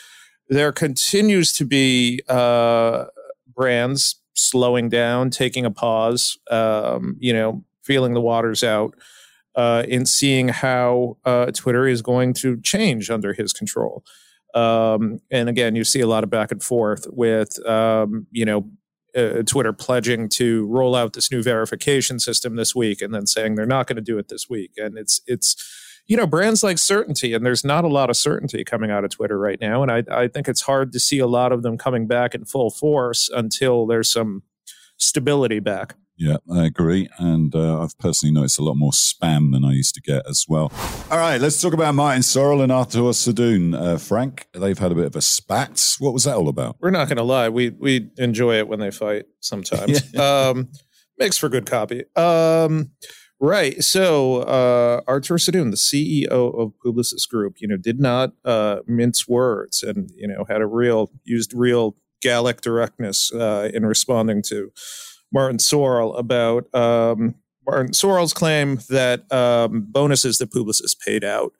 there 0.48 0.72
continues 0.72 1.52
to 1.54 1.64
be 1.64 2.22
uh, 2.28 3.06
brands 3.54 4.16
slowing 4.34 4.88
down, 4.88 5.30
taking 5.30 5.64
a 5.64 5.70
pause, 5.70 6.38
um, 6.50 7.16
you 7.18 7.32
know, 7.32 7.64
feeling 7.82 8.14
the 8.14 8.20
waters 8.20 8.62
out 8.62 8.94
uh, 9.56 9.84
in 9.88 10.06
seeing 10.06 10.48
how 10.48 11.16
uh, 11.24 11.46
Twitter 11.52 11.86
is 11.86 12.02
going 12.02 12.34
to 12.34 12.60
change 12.60 13.10
under 13.10 13.32
his 13.32 13.52
control. 13.52 14.04
Um, 14.54 15.20
and 15.30 15.48
again, 15.48 15.74
you 15.74 15.84
see 15.84 16.00
a 16.00 16.06
lot 16.06 16.24
of 16.24 16.30
back 16.30 16.52
and 16.52 16.62
forth 16.62 17.06
with, 17.10 17.64
um, 17.66 18.26
you 18.30 18.44
know, 18.44 18.70
uh, 19.16 19.42
Twitter 19.44 19.72
pledging 19.72 20.28
to 20.28 20.66
roll 20.66 20.94
out 20.94 21.14
this 21.14 21.32
new 21.32 21.42
verification 21.42 22.18
system 22.18 22.56
this 22.56 22.74
week, 22.74 23.00
and 23.00 23.14
then 23.14 23.26
saying 23.26 23.54
they're 23.54 23.64
not 23.64 23.86
going 23.86 23.96
to 23.96 24.02
do 24.02 24.18
it 24.18 24.28
this 24.28 24.48
week. 24.48 24.72
And 24.76 24.98
it's 24.98 25.22
it's 25.26 25.56
you 26.06 26.18
know 26.18 26.26
brands 26.26 26.62
like 26.62 26.76
certainty, 26.78 27.32
and 27.32 27.44
there's 27.44 27.64
not 27.64 27.84
a 27.84 27.88
lot 27.88 28.10
of 28.10 28.16
certainty 28.16 28.62
coming 28.62 28.90
out 28.90 29.04
of 29.04 29.10
Twitter 29.10 29.38
right 29.38 29.58
now. 29.58 29.82
And 29.82 29.90
I 29.90 30.02
I 30.10 30.28
think 30.28 30.48
it's 30.48 30.62
hard 30.62 30.92
to 30.92 31.00
see 31.00 31.18
a 31.18 31.26
lot 31.26 31.50
of 31.50 31.62
them 31.62 31.78
coming 31.78 32.06
back 32.06 32.34
in 32.34 32.44
full 32.44 32.70
force 32.70 33.30
until 33.32 33.86
there's 33.86 34.12
some 34.12 34.42
stability 34.98 35.60
back. 35.60 35.94
Yeah, 36.18 36.38
I 36.50 36.64
agree. 36.64 37.08
And 37.18 37.54
uh, 37.54 37.82
I've 37.82 37.98
personally 37.98 38.32
noticed 38.32 38.58
a 38.58 38.64
lot 38.64 38.76
more 38.76 38.92
spam 38.92 39.52
than 39.52 39.64
I 39.64 39.72
used 39.72 39.94
to 39.96 40.00
get 40.00 40.26
as 40.26 40.46
well. 40.48 40.72
All 41.10 41.18
right, 41.18 41.38
let's 41.38 41.60
talk 41.60 41.74
about 41.74 41.94
Martin 41.94 42.22
Sorrell 42.22 42.62
and 42.62 42.72
Arthur 42.72 43.00
Sadoun. 43.00 43.78
Uh, 43.78 43.98
Frank, 43.98 44.48
they've 44.54 44.78
had 44.78 44.92
a 44.92 44.94
bit 44.94 45.06
of 45.06 45.16
a 45.16 45.20
spat. 45.20 45.96
What 45.98 46.14
was 46.14 46.24
that 46.24 46.36
all 46.36 46.48
about? 46.48 46.76
We're 46.80 46.90
not 46.90 47.08
going 47.08 47.18
to 47.18 47.22
lie. 47.22 47.50
We 47.50 47.70
we 47.70 48.10
enjoy 48.16 48.56
it 48.56 48.68
when 48.68 48.80
they 48.80 48.90
fight 48.90 49.26
sometimes. 49.40 50.10
yeah. 50.14 50.48
um, 50.48 50.68
makes 51.18 51.38
for 51.38 51.48
good 51.48 51.66
copy. 51.66 52.04
Um, 52.14 52.90
right. 53.40 53.82
So 53.82 54.42
uh, 54.42 55.02
Arthur 55.06 55.36
Sadoun, 55.36 55.70
the 55.70 55.76
CEO 55.76 56.28
of 56.30 56.72
Publicis 56.84 57.28
Group, 57.28 57.56
you 57.58 57.68
know, 57.68 57.76
did 57.76 58.00
not 58.00 58.32
uh, 58.44 58.78
mince 58.86 59.28
words 59.28 59.82
and, 59.82 60.10
you 60.16 60.28
know, 60.28 60.44
had 60.48 60.60
a 60.60 60.66
real, 60.66 61.10
used 61.24 61.52
real 61.54 61.96
Gallic 62.22 62.60
directness 62.60 63.32
uh, 63.32 63.70
in 63.72 63.84
responding 63.84 64.42
to 64.48 64.72
Martin 65.36 65.58
Sorrell 65.58 66.18
about 66.18 66.74
um, 66.74 67.34
Martin 67.66 67.92
Sorrell's 67.92 68.32
claim 68.32 68.78
that 68.88 69.30
um, 69.30 69.84
bonuses 69.86 70.38
that 70.38 70.50
Publicis 70.50 70.98
paid 70.98 71.24
out 71.24 71.52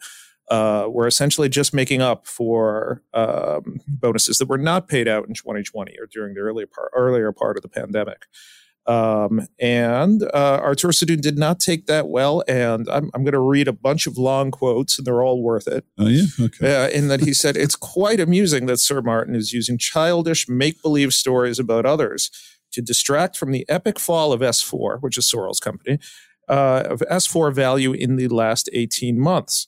uh, 0.51 0.87
were 0.89 1.07
essentially 1.07 1.51
just 1.51 1.75
making 1.75 2.01
up 2.01 2.27
for 2.27 3.03
um, 3.13 3.79
bonuses 3.87 4.39
that 4.39 4.49
were 4.49 4.57
not 4.57 4.89
paid 4.89 5.07
out 5.07 5.29
in 5.29 5.35
2020 5.35 5.95
or 6.01 6.07
during 6.07 6.33
the 6.33 6.41
earlier 6.41 6.67
part, 6.67 6.91
earlier 6.95 7.31
part 7.33 7.59
of 7.59 7.63
the 7.63 7.69
pandemic. 7.69 8.23
Um, 8.87 9.47
and 9.61 10.23
uh, 10.23 10.61
Arthur 10.63 10.89
Sadoun 10.89 11.21
did 11.21 11.37
not 11.37 11.61
take 11.61 11.85
that 11.85 12.09
well. 12.09 12.45
And 12.49 12.89
I'm, 12.89 13.11
I'm 13.13 13.25
going 13.25 13.33
to 13.33 13.41
read 13.41 13.69
a 13.69 13.75
bunch 13.75 14.07
of 14.07 14.17
long 14.17 14.51
quotes, 14.53 14.97
and 14.97 15.07
they're 15.07 15.23
all 15.23 15.43
worth 15.43 15.69
it. 15.69 15.85
Oh, 15.99 16.07
yeah? 16.07 16.25
Okay. 16.41 16.85
Uh, 16.85 16.89
in 16.89 17.09
that 17.09 17.21
he 17.21 17.35
said, 17.35 17.59
It's 17.59 17.77
quite 17.77 18.21
amusing 18.21 18.65
that 18.67 18.79
Sir 18.79 19.03
Martin 19.03 19.35
is 19.35 19.53
using 19.53 19.77
childish 19.77 20.49
make 20.49 20.81
believe 20.81 21.13
stories 21.13 21.59
about 21.59 21.85
others 21.85 22.31
to 22.73 22.83
distract 22.83 23.37
from 23.37 23.53
the 23.53 23.65
epic 23.69 23.99
fall 23.99 24.33
of 24.33 24.41
S4, 24.41 24.99
which 25.01 25.19
is 25.19 25.31
Sorrell's 25.31 25.61
company, 25.61 25.99
uh, 26.49 26.85
of 26.87 27.01
S4 27.11 27.53
value 27.53 27.93
in 27.93 28.17
the 28.17 28.29
last 28.29 28.69
18 28.73 29.19
months. 29.19 29.67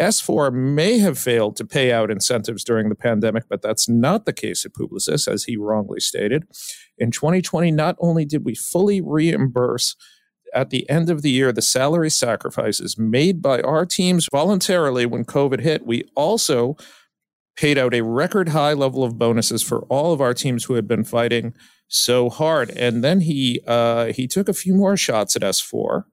S4 0.00 0.52
may 0.52 0.98
have 0.98 1.18
failed 1.18 1.56
to 1.56 1.64
pay 1.64 1.90
out 1.90 2.10
incentives 2.10 2.64
during 2.64 2.88
the 2.88 2.94
pandemic, 2.94 3.44
but 3.48 3.62
that's 3.62 3.88
not 3.88 4.26
the 4.26 4.32
case 4.32 4.64
at 4.66 4.72
Publicis, 4.74 5.26
as 5.26 5.44
he 5.44 5.56
wrongly 5.56 6.00
stated. 6.00 6.44
In 6.98 7.10
2020, 7.10 7.70
not 7.70 7.96
only 7.98 8.24
did 8.24 8.44
we 8.44 8.54
fully 8.54 9.00
reimburse 9.00 9.96
at 10.54 10.70
the 10.70 10.88
end 10.88 11.10
of 11.10 11.22
the 11.22 11.30
year 11.30 11.52
the 11.52 11.62
salary 11.62 12.10
sacrifices 12.10 12.98
made 12.98 13.40
by 13.40 13.60
our 13.62 13.86
teams 13.86 14.28
voluntarily 14.30 15.06
when 15.06 15.24
COVID 15.24 15.60
hit, 15.60 15.86
we 15.86 16.04
also 16.14 16.76
paid 17.56 17.78
out 17.78 17.94
a 17.94 18.02
record 18.02 18.50
high 18.50 18.74
level 18.74 19.02
of 19.02 19.18
bonuses 19.18 19.62
for 19.62 19.80
all 19.84 20.12
of 20.12 20.20
our 20.20 20.34
teams 20.34 20.64
who 20.64 20.74
had 20.74 20.86
been 20.86 21.04
fighting 21.04 21.54
so 21.88 22.28
hard. 22.30 22.70
And 22.70 23.02
then 23.02 23.20
he 23.20 23.60
uh, 23.66 24.06
he 24.06 24.26
took 24.26 24.48
a 24.48 24.54
few 24.54 24.74
more 24.74 24.96
shots 24.96 25.36
at 25.36 25.42
S4. 25.42 26.04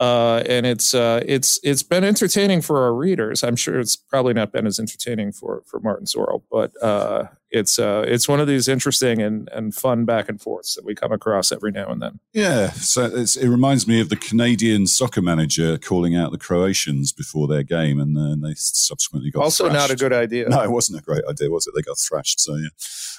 Uh, 0.00 0.44
and 0.46 0.64
it's 0.64 0.94
uh, 0.94 1.22
it's 1.26 1.58
it's 1.64 1.82
been 1.82 2.04
entertaining 2.04 2.62
for 2.62 2.84
our 2.84 2.94
readers. 2.94 3.42
I'm 3.42 3.56
sure 3.56 3.80
it's 3.80 3.96
probably 3.96 4.32
not 4.32 4.52
been 4.52 4.64
as 4.64 4.78
entertaining 4.78 5.32
for 5.32 5.64
for 5.66 5.80
Martin 5.80 6.06
Sorrell, 6.06 6.42
but 6.52 6.70
uh, 6.80 7.24
it's 7.50 7.80
uh, 7.80 8.04
it's 8.06 8.28
one 8.28 8.38
of 8.38 8.46
these 8.46 8.68
interesting 8.68 9.20
and, 9.20 9.48
and 9.52 9.74
fun 9.74 10.04
back 10.04 10.28
and 10.28 10.40
forths 10.40 10.76
that 10.76 10.84
we 10.84 10.94
come 10.94 11.10
across 11.10 11.50
every 11.50 11.72
now 11.72 11.88
and 11.88 12.00
then. 12.00 12.20
Yeah, 12.32 12.70
so 12.70 13.06
it 13.06 13.48
reminds 13.48 13.88
me 13.88 14.00
of 14.00 14.08
the 14.08 14.16
Canadian 14.16 14.86
soccer 14.86 15.22
manager 15.22 15.78
calling 15.78 16.14
out 16.14 16.30
the 16.30 16.38
Croatians 16.38 17.10
before 17.10 17.48
their 17.48 17.64
game, 17.64 17.98
and 17.98 18.16
then 18.16 18.40
they 18.42 18.54
subsequently 18.54 19.32
got 19.32 19.42
also 19.42 19.64
thrashed. 19.64 19.80
not 19.80 19.90
a 19.90 19.96
good 19.96 20.12
idea. 20.12 20.48
No, 20.48 20.62
it 20.62 20.70
wasn't 20.70 21.00
a 21.00 21.02
great 21.02 21.24
idea, 21.28 21.50
was 21.50 21.66
it? 21.66 21.72
They 21.74 21.82
got 21.82 21.98
thrashed. 21.98 22.38
So 22.38 22.54
yeah, 22.54 22.68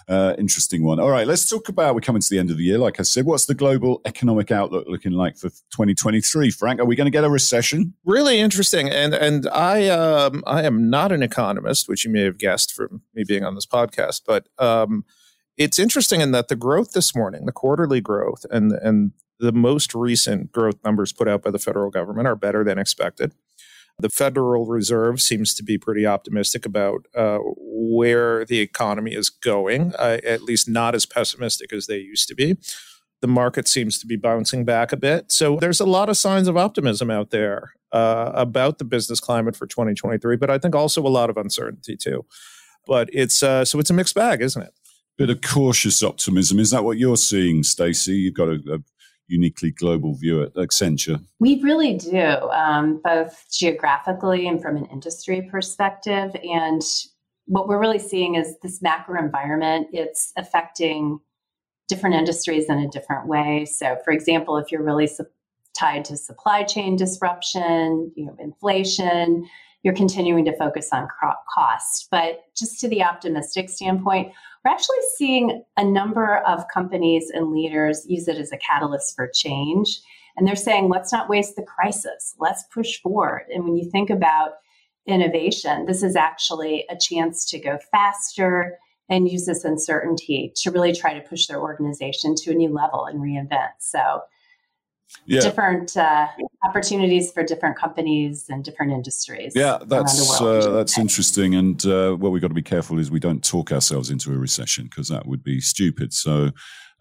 uh, 0.09 0.35
interesting 0.37 0.83
one. 0.83 0.99
All 0.99 1.11
right, 1.11 1.27
let's 1.27 1.47
talk 1.47 1.69
about 1.69 1.93
we're 1.93 2.01
coming 2.01 2.21
to 2.21 2.29
the 2.29 2.39
end 2.39 2.49
of 2.49 2.57
the 2.57 2.63
year. 2.63 2.77
Like 2.77 2.99
I 2.99 3.03
said, 3.03 3.25
what's 3.25 3.45
the 3.45 3.53
global 3.53 4.01
economic 4.05 4.51
outlook 4.51 4.87
looking 4.87 5.11
like 5.11 5.37
for 5.37 5.49
2023? 5.49 6.49
Frank, 6.49 6.79
are 6.79 6.85
we 6.85 6.95
going 6.95 7.05
to 7.05 7.11
get 7.11 7.23
a 7.23 7.29
recession? 7.29 7.93
Really 8.05 8.39
interesting, 8.39 8.89
and 8.89 9.13
and 9.13 9.47
I 9.49 9.87
um, 9.89 10.43
I 10.47 10.63
am 10.63 10.89
not 10.89 11.11
an 11.11 11.21
economist, 11.21 11.87
which 11.87 12.05
you 12.05 12.11
may 12.11 12.21
have 12.21 12.37
guessed 12.37 12.73
from 12.73 13.01
me 13.13 13.23
being 13.23 13.43
on 13.43 13.55
this 13.55 13.65
podcast 13.65 13.89
but 14.25 14.47
um, 14.57 15.05
it's 15.57 15.79
interesting 15.79 16.21
in 16.21 16.31
that 16.31 16.47
the 16.47 16.55
growth 16.55 16.91
this 16.91 17.15
morning, 17.15 17.45
the 17.45 17.51
quarterly 17.51 18.01
growth, 18.01 18.45
and 18.51 18.71
and 18.71 19.11
the 19.39 19.51
most 19.51 19.95
recent 19.95 20.51
growth 20.51 20.75
numbers 20.83 21.13
put 21.13 21.27
out 21.27 21.43
by 21.43 21.51
the 21.51 21.59
federal 21.59 21.89
government 21.89 22.27
are 22.27 22.35
better 22.35 22.63
than 22.63 22.77
expected. 22.77 23.33
The 23.99 24.09
Federal 24.09 24.65
Reserve 24.65 25.21
seems 25.21 25.53
to 25.55 25.63
be 25.63 25.77
pretty 25.77 26.05
optimistic 26.05 26.65
about 26.65 27.05
uh, 27.15 27.39
where 27.43 28.45
the 28.45 28.59
economy 28.59 29.13
is 29.13 29.29
going, 29.29 29.93
uh, 29.99 30.19
at 30.23 30.43
least 30.43 30.69
not 30.69 30.95
as 30.95 31.05
pessimistic 31.05 31.73
as 31.73 31.87
they 31.87 31.97
used 31.97 32.27
to 32.29 32.35
be. 32.35 32.57
The 33.21 33.27
market 33.27 33.67
seems 33.67 33.99
to 33.99 34.07
be 34.07 34.15
bouncing 34.15 34.63
back 34.63 34.93
a 34.93 34.97
bit. 34.97 35.31
So 35.31 35.57
there's 35.59 35.81
a 35.81 35.85
lot 35.85 36.07
of 36.07 36.15
signs 36.15 36.47
of 36.47 36.55
optimism 36.55 37.11
out 37.11 37.31
there 37.31 37.73
uh, 37.91 38.31
about 38.33 38.77
the 38.77 38.85
business 38.85 39.19
climate 39.19 39.57
for 39.57 39.67
2023, 39.67 40.37
but 40.37 40.49
I 40.49 40.57
think 40.57 40.75
also 40.75 41.05
a 41.05 41.09
lot 41.09 41.29
of 41.29 41.35
uncertainty 41.35 41.97
too. 41.97 42.25
But 42.87 43.09
it's 43.11 43.43
uh, 43.43 43.65
so 43.65 43.79
it's 43.79 43.89
a 43.89 43.93
mixed 43.93 44.15
bag, 44.15 44.41
isn't 44.41 44.61
it? 44.61 44.73
Bit 45.17 45.29
of 45.29 45.41
cautious 45.41 46.01
optimism. 46.01 46.59
Is 46.59 46.71
that 46.71 46.85
what 46.85 46.97
you're 46.97 47.17
seeing, 47.17 47.63
Stacey? 47.63 48.13
You've 48.13 48.35
got 48.35 48.47
a, 48.47 48.59
a 48.73 48.79
uniquely 49.29 49.71
global 49.71 50.15
view 50.15 50.43
at 50.43 50.53
Accenture? 50.55 51.23
We 51.39 51.61
really 51.61 51.95
do, 51.95 52.19
um, 52.51 52.99
both 53.03 53.45
geographically 53.51 54.47
and 54.47 54.61
from 54.61 54.75
an 54.75 54.85
industry 54.85 55.47
perspective. 55.49 56.35
And 56.43 56.81
what 57.45 57.67
we're 57.67 57.79
really 57.79 57.99
seeing 57.99 58.35
is 58.35 58.55
this 58.61 58.81
macro 58.81 59.19
environment, 59.19 59.87
it's 59.91 60.31
affecting 60.37 61.19
different 61.87 62.15
industries 62.15 62.65
in 62.69 62.79
a 62.79 62.87
different 62.87 63.27
way. 63.27 63.65
So, 63.65 63.97
for 64.05 64.11
example, 64.11 64.57
if 64.57 64.71
you're 64.71 64.83
really 64.83 65.07
su- 65.07 65.25
tied 65.77 66.05
to 66.05 66.17
supply 66.17 66.63
chain 66.63 66.95
disruption, 66.95 68.11
you 68.15 68.25
know, 68.25 68.35
inflation, 68.39 69.47
you're 69.83 69.95
continuing 69.95 70.45
to 70.45 70.55
focus 70.57 70.89
on 70.91 71.07
cost. 71.53 72.07
But 72.11 72.43
just 72.55 72.79
to 72.81 72.89
the 72.89 73.03
optimistic 73.03 73.69
standpoint, 73.69 74.33
we're 74.63 74.71
actually 74.71 74.97
seeing 75.17 75.63
a 75.77 75.83
number 75.83 76.37
of 76.39 76.67
companies 76.67 77.31
and 77.33 77.51
leaders 77.51 78.05
use 78.07 78.27
it 78.27 78.37
as 78.37 78.51
a 78.51 78.57
catalyst 78.57 79.15
for 79.15 79.29
change. 79.33 79.99
And 80.37 80.47
they're 80.47 80.55
saying, 80.55 80.89
let's 80.89 81.11
not 81.11 81.29
waste 81.29 81.55
the 81.55 81.63
crisis, 81.63 82.35
let's 82.39 82.63
push 82.73 83.01
forward. 83.01 83.45
And 83.53 83.63
when 83.63 83.75
you 83.75 83.89
think 83.89 84.09
about 84.09 84.51
innovation, 85.05 85.85
this 85.85 86.03
is 86.03 86.15
actually 86.15 86.85
a 86.89 86.97
chance 86.97 87.49
to 87.49 87.59
go 87.59 87.77
faster 87.91 88.77
and 89.09 89.29
use 89.29 89.45
this 89.45 89.65
uncertainty 89.65 90.53
to 90.55 90.71
really 90.71 90.93
try 90.93 91.13
to 91.13 91.27
push 91.27 91.47
their 91.47 91.59
organization 91.59 92.35
to 92.35 92.51
a 92.51 92.55
new 92.55 92.69
level 92.69 93.05
and 93.05 93.19
reinvent. 93.19 93.71
So 93.79 94.21
yeah. 95.25 95.41
different 95.41 95.95
uh, 95.97 96.27
opportunities 96.63 97.31
for 97.31 97.43
different 97.43 97.77
companies 97.77 98.45
and 98.49 98.63
different 98.63 98.91
industries. 98.91 99.53
Yeah, 99.55 99.79
that's 99.85 100.41
uh, 100.41 100.71
that's 100.71 100.97
interesting. 100.97 101.55
And 101.55 101.85
uh, 101.85 102.13
what 102.13 102.31
we've 102.31 102.41
got 102.41 102.49
to 102.49 102.53
be 102.53 102.61
careful 102.61 102.99
is 102.99 103.11
we 103.11 103.19
don't 103.19 103.43
talk 103.43 103.71
ourselves 103.71 104.09
into 104.09 104.33
a 104.33 104.37
recession 104.37 104.85
because 104.85 105.07
that 105.09 105.25
would 105.25 105.43
be 105.43 105.59
stupid. 105.59 106.13
So 106.13 106.51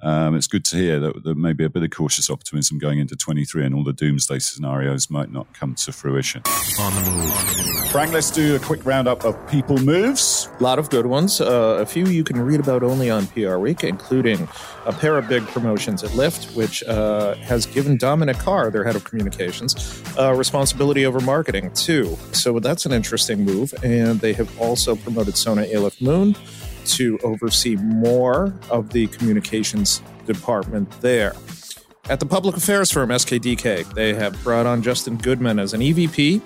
um, 0.02 0.36
it's 0.36 0.46
good 0.46 0.64
to 0.66 0.76
hear 0.76 1.00
that, 1.00 1.24
there 1.24 1.34
may 1.34 1.52
be 1.52 1.64
a 1.64 1.70
bit 1.70 1.82
of 1.82 1.90
cautious 1.90 2.30
optimism 2.30 2.78
going 2.78 2.98
into 2.98 3.16
23 3.16 3.64
and 3.64 3.74
all 3.74 3.82
the 3.82 3.92
doomsday 3.92 4.38
scenarios 4.38 5.10
might 5.10 5.32
not 5.32 5.52
come 5.54 5.74
to 5.74 5.92
fruition. 5.92 6.42
On 6.78 6.94
the 6.94 7.10
move. 7.10 7.90
Frank, 7.90 8.12
let's 8.12 8.30
do 8.30 8.54
a 8.54 8.58
quick 8.58 8.84
roundup 8.84 9.24
of 9.24 9.34
people 9.48 9.78
moves. 9.78 10.48
A 10.60 10.62
lot 10.62 10.78
of 10.78 10.90
good 10.90 11.06
ones. 11.06 11.40
Uh, 11.40 11.78
a 11.80 11.86
few 11.86 12.04
you 12.06 12.22
can 12.22 12.38
read 12.38 12.60
about 12.60 12.82
only 12.82 13.10
on 13.10 13.26
PR 13.28 13.56
Week, 13.56 13.82
including 13.82 14.46
a 14.84 14.92
pair 14.92 15.16
of 15.16 15.26
big 15.26 15.46
promotions 15.46 16.04
at 16.04 16.10
Lyft, 16.10 16.54
which 16.54 16.82
uh, 16.84 17.34
has 17.36 17.64
given 17.64 17.96
Dominic 17.96 18.36
Carr, 18.38 18.70
their 18.70 18.84
head 18.84 18.94
of 18.94 19.04
communications, 19.04 20.02
uh, 20.18 20.34
responsibility 20.34 21.06
over 21.06 21.18
marketing 21.20 21.72
too. 21.72 22.18
So 22.32 22.58
that's 22.60 22.84
an 22.84 22.92
interesting 22.92 23.44
move. 23.44 23.72
And 23.82 24.20
they 24.20 24.34
have 24.34 24.60
also 24.60 24.94
promoted 24.94 25.36
Sona 25.36 25.62
Iliffe-Moon 25.62 26.36
to 26.88 27.18
oversee 27.22 27.76
more 27.76 28.54
of 28.70 28.90
the 28.90 29.06
communications 29.08 30.02
department 30.26 30.90
there. 31.00 31.34
At 32.08 32.20
the 32.20 32.26
public 32.26 32.56
affairs 32.56 32.90
firm 32.90 33.10
SKDK, 33.10 33.92
they 33.94 34.14
have 34.14 34.42
brought 34.42 34.66
on 34.66 34.82
Justin 34.82 35.16
Goodman 35.18 35.58
as 35.58 35.74
an 35.74 35.80
EVP 35.80 36.40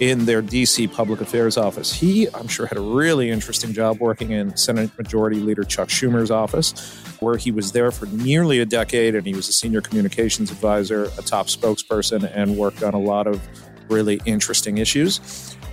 in 0.00 0.26
their 0.26 0.42
DC 0.42 0.92
public 0.92 1.20
affairs 1.20 1.56
office. 1.56 1.92
He, 1.92 2.28
I'm 2.34 2.46
sure, 2.46 2.66
had 2.66 2.78
a 2.78 2.82
really 2.82 3.30
interesting 3.30 3.72
job 3.72 3.98
working 4.00 4.30
in 4.30 4.56
Senate 4.56 4.90
Majority 4.96 5.40
Leader 5.40 5.64
Chuck 5.64 5.88
Schumer's 5.88 6.30
office, 6.30 6.72
where 7.20 7.36
he 7.36 7.50
was 7.50 7.72
there 7.72 7.90
for 7.90 8.06
nearly 8.06 8.60
a 8.60 8.66
decade 8.66 9.14
and 9.14 9.26
he 9.26 9.34
was 9.34 9.48
a 9.48 9.52
senior 9.52 9.80
communications 9.80 10.50
advisor, 10.50 11.04
a 11.18 11.22
top 11.22 11.46
spokesperson, 11.46 12.30
and 12.34 12.56
worked 12.56 12.82
on 12.82 12.94
a 12.94 13.00
lot 13.00 13.26
of 13.26 13.40
really 13.88 14.20
interesting 14.24 14.78
issues. 14.78 15.20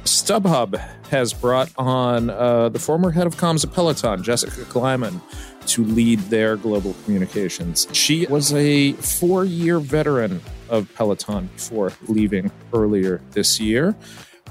StubHub 0.04 0.78
has 1.10 1.34
brought 1.34 1.72
on 1.78 2.30
uh, 2.30 2.70
the 2.70 2.80
former 2.80 3.12
head 3.12 3.26
of 3.26 3.36
comms 3.36 3.66
at 3.66 3.74
Peloton, 3.74 4.22
Jessica 4.24 4.64
Kleiman, 4.66 5.20
to 5.68 5.84
lead 5.84 6.20
their 6.30 6.58
global 6.58 6.96
communications. 7.04 7.88
She 7.92 8.28
was 8.28 8.54
a 8.54 8.94
four 8.94 9.46
year 9.46 9.80
veteran 9.80 10.42
of 10.70 10.94
Peloton 10.96 11.48
before 11.56 11.92
leaving 12.08 12.52
earlier 12.74 13.22
this 13.32 13.60
year. 13.60 13.96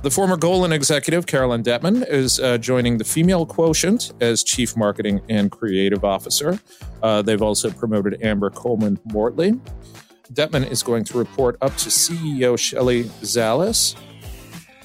The 0.03 0.11
former 0.11 0.37
Golin 0.37 0.71
executive, 0.71 1.25
Carolyn 1.25 1.63
Detman, 1.63 2.07
is 2.07 2.39
uh, 2.39 2.59
joining 2.59 2.99
the 2.99 3.05
Female 3.05 3.47
Quotient 3.47 4.13
as 4.21 4.45
Chief 4.45 4.77
Marketing 4.77 5.23
and 5.31 5.51
Creative 5.51 6.05
Officer. 6.05 6.59
Uh, 7.03 7.23
they've 7.23 7.41
also 7.41 7.71
promoted 7.71 8.23
Amber 8.23 8.51
Coleman 8.51 8.99
Mortley. 9.09 9.59
Detman 10.33 10.71
is 10.71 10.83
going 10.83 11.05
to 11.05 11.19
report 11.19 11.57
up 11.61 11.77
to 11.77 11.89
CEO 11.89 12.59
Shelley 12.59 13.05
Zalis, 13.23 13.95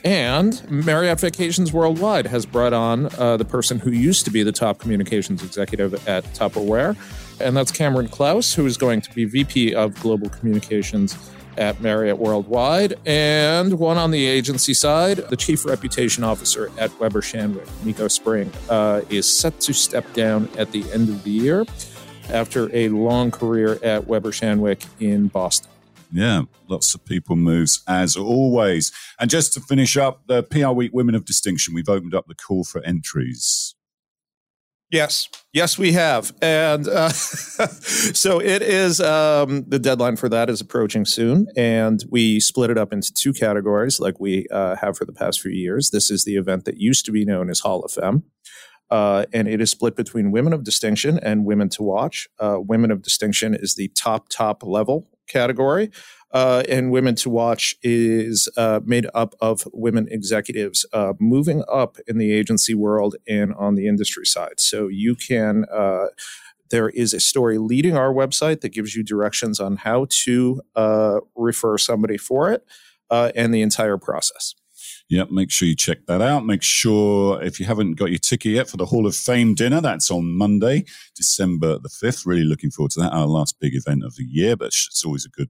and 0.04 0.70
Marriott 0.70 1.20
Vacations 1.20 1.74
Worldwide 1.74 2.28
has 2.28 2.46
brought 2.46 2.74
on 2.74 3.08
uh, 3.18 3.38
the 3.38 3.46
person 3.46 3.80
who 3.80 3.92
used 3.92 4.26
to 4.26 4.32
be 4.32 4.44
the 4.44 4.52
top 4.52 4.80
communications 4.80 5.44
executive 5.44 6.08
at 6.08 6.24
Tupperware, 6.34 6.96
and 7.40 7.56
that's 7.56 7.72
Cameron 7.72 8.08
Klaus, 8.08 8.54
who 8.54 8.66
is 8.66 8.78
going 8.78 9.02
to 9.02 9.14
be 9.14 9.26
VP 9.26 9.76
of 9.76 10.00
Global 10.02 10.30
Communications 10.30 11.18
at 11.58 11.82
Marriott 11.82 12.18
Worldwide, 12.18 12.96
and 13.06 13.80
one 13.80 13.98
on 13.98 14.12
the 14.12 14.26
agency 14.26 14.74
side, 14.74 15.18
the 15.18 15.36
Chief 15.36 15.66
Reputation 15.66 16.24
Officer 16.24 16.72
at 16.78 16.98
Weber 17.00 17.22
Shandwick, 17.22 17.68
Micho 17.84 18.10
Spring, 18.10 18.52
uh, 18.70 19.02
is 19.10 19.32
set 19.32 19.60
to 19.62 19.74
step 19.74 20.12
down 20.14 20.50
at 20.58 20.72
the 20.72 20.90
end 20.94 21.10
of 21.10 21.24
the 21.24 21.32
year 21.32 21.66
after 22.32 22.74
a 22.76 22.90
long 22.90 23.32
career 23.32 23.80
at 23.84 24.08
Weber 24.08 24.32
Shandwick 24.32 24.86
in 25.00 25.28
Boston. 25.28 25.70
Yeah, 26.12 26.44
lots 26.68 26.96
of 26.96 27.06
people 27.06 27.36
moves 27.36 27.84
as 27.88 28.16
always. 28.16 28.92
And 29.20 29.30
just 29.30 29.54
to 29.54 29.60
finish 29.60 29.96
up, 29.96 30.26
the 30.28 30.44
PR 30.44 30.70
Week 30.70 30.92
Women 30.94 31.16
of 31.16 31.26
Distinction, 31.26 31.74
we've 31.74 31.90
opened 31.90 32.16
up 32.16 32.28
the 32.28 32.36
call 32.36 32.64
for 32.64 32.82
entries. 32.84 33.76
Yes, 34.92 35.30
yes, 35.54 35.78
we 35.78 35.92
have, 35.92 36.34
and 36.42 36.88
uh, 36.88 37.10
so 37.10 38.42
it 38.42 38.64
is. 38.64 39.00
Um, 39.00 39.66
the 39.68 39.78
deadline 39.78 40.16
for 40.16 40.30
that 40.30 40.50
is 40.50 40.62
approaching 40.62 41.06
soon, 41.06 41.46
and 41.56 42.04
we 42.10 42.40
split 42.40 42.72
it 42.72 42.78
up 42.80 42.92
into 42.92 43.14
two 43.14 43.32
categories, 43.32 44.00
like 44.00 44.20
we 44.20 44.48
uh, 44.52 44.78
have 44.78 44.98
for 44.98 45.06
the 45.06 45.14
past 45.14 45.42
few 45.42 45.52
years. 45.52 45.92
This 45.92 46.10
is 46.10 46.24
the 46.24 46.38
event 46.38 46.66
that 46.66 46.78
used 46.78 47.06
to 47.06 47.12
be 47.12 47.24
known 47.24 47.52
as 47.52 47.60
Hall 47.60 47.84
of 47.84 47.92
Fame, 47.92 48.24
uh, 48.92 49.26
and 49.34 49.48
it 49.48 49.62
is 49.62 49.72
split 49.72 49.96
between 49.96 50.32
women 50.32 50.54
of 50.54 50.64
distinction 50.64 51.20
and 51.20 51.46
women 51.46 51.70
to 51.70 51.84
watch. 51.84 52.28
Uh, 52.40 52.58
women 52.60 52.92
of 52.92 53.02
distinction 53.02 53.54
is 53.54 53.76
the 53.76 53.90
top 53.90 54.30
top 54.30 54.64
level 54.64 55.08
category. 55.28 55.92
Uh, 56.32 56.64
and 56.70 56.92
Women 56.92 57.16
to 57.16 57.30
Watch 57.30 57.76
is 57.82 58.48
uh, 58.56 58.82
made 58.86 59.08
up 59.16 59.34
of 59.42 59.68
women 59.74 60.08
executives 60.12 60.86
uh, 60.94 61.14
moving 61.20 61.64
up 61.72 61.98
in 62.08 62.20
the 62.20 62.32
agency 62.32 62.76
world 62.76 63.16
and 63.28 63.54
on 63.56 63.76
the 63.76 63.88
industry 63.88 64.26
side. 64.26 64.60
So 64.60 64.88
you 64.88 65.16
can. 65.16 65.66
Uh, 65.72 66.08
there 66.70 66.90
is 66.90 67.16
a 67.16 67.20
story 67.20 67.58
leading 67.58 67.98
our 67.98 68.14
website 68.14 68.62
that 68.62 68.70
gives 68.70 68.96
you 68.96 69.04
directions 69.04 69.60
on 69.60 69.78
how 69.78 70.06
to 70.24 70.62
uh, 70.76 71.20
refer 71.36 71.80
somebody 71.80 72.16
for 72.16 72.52
it 72.52 72.64
uh, 73.10 73.32
and 73.36 73.52
the 73.52 73.64
entire 73.64 73.98
process. 73.98 74.54
Yep, 75.10 75.32
make 75.32 75.50
sure 75.50 75.68
you 75.68 75.76
check 75.76 76.06
that 76.06 76.22
out. 76.22 76.46
Make 76.46 76.62
sure 76.62 77.42
if 77.42 77.60
you 77.60 77.66
haven't 77.66 77.96
got 77.96 78.12
your 78.12 78.20
ticket 78.20 78.52
yet 78.54 78.70
for 78.70 78.78
the 78.78 78.86
Hall 78.86 79.08
of 79.08 79.16
Fame 79.16 79.56
dinner, 79.56 79.82
that's 79.82 80.12
on 80.12 80.38
Monday, 80.38 80.86
December 81.16 81.80
the 81.80 81.90
5th. 81.90 82.28
Really 82.28 82.44
looking 82.44 82.70
forward 82.70 82.92
to 82.92 83.00
that. 83.02 83.12
Our 83.12 83.26
last 83.26 83.60
big 83.60 83.76
event 83.76 84.04
of 84.04 84.16
the 84.16 84.24
year, 84.24 84.56
but 84.56 84.68
it's 84.68 85.04
always 85.04 85.26
a 85.26 85.30
good 85.30 85.50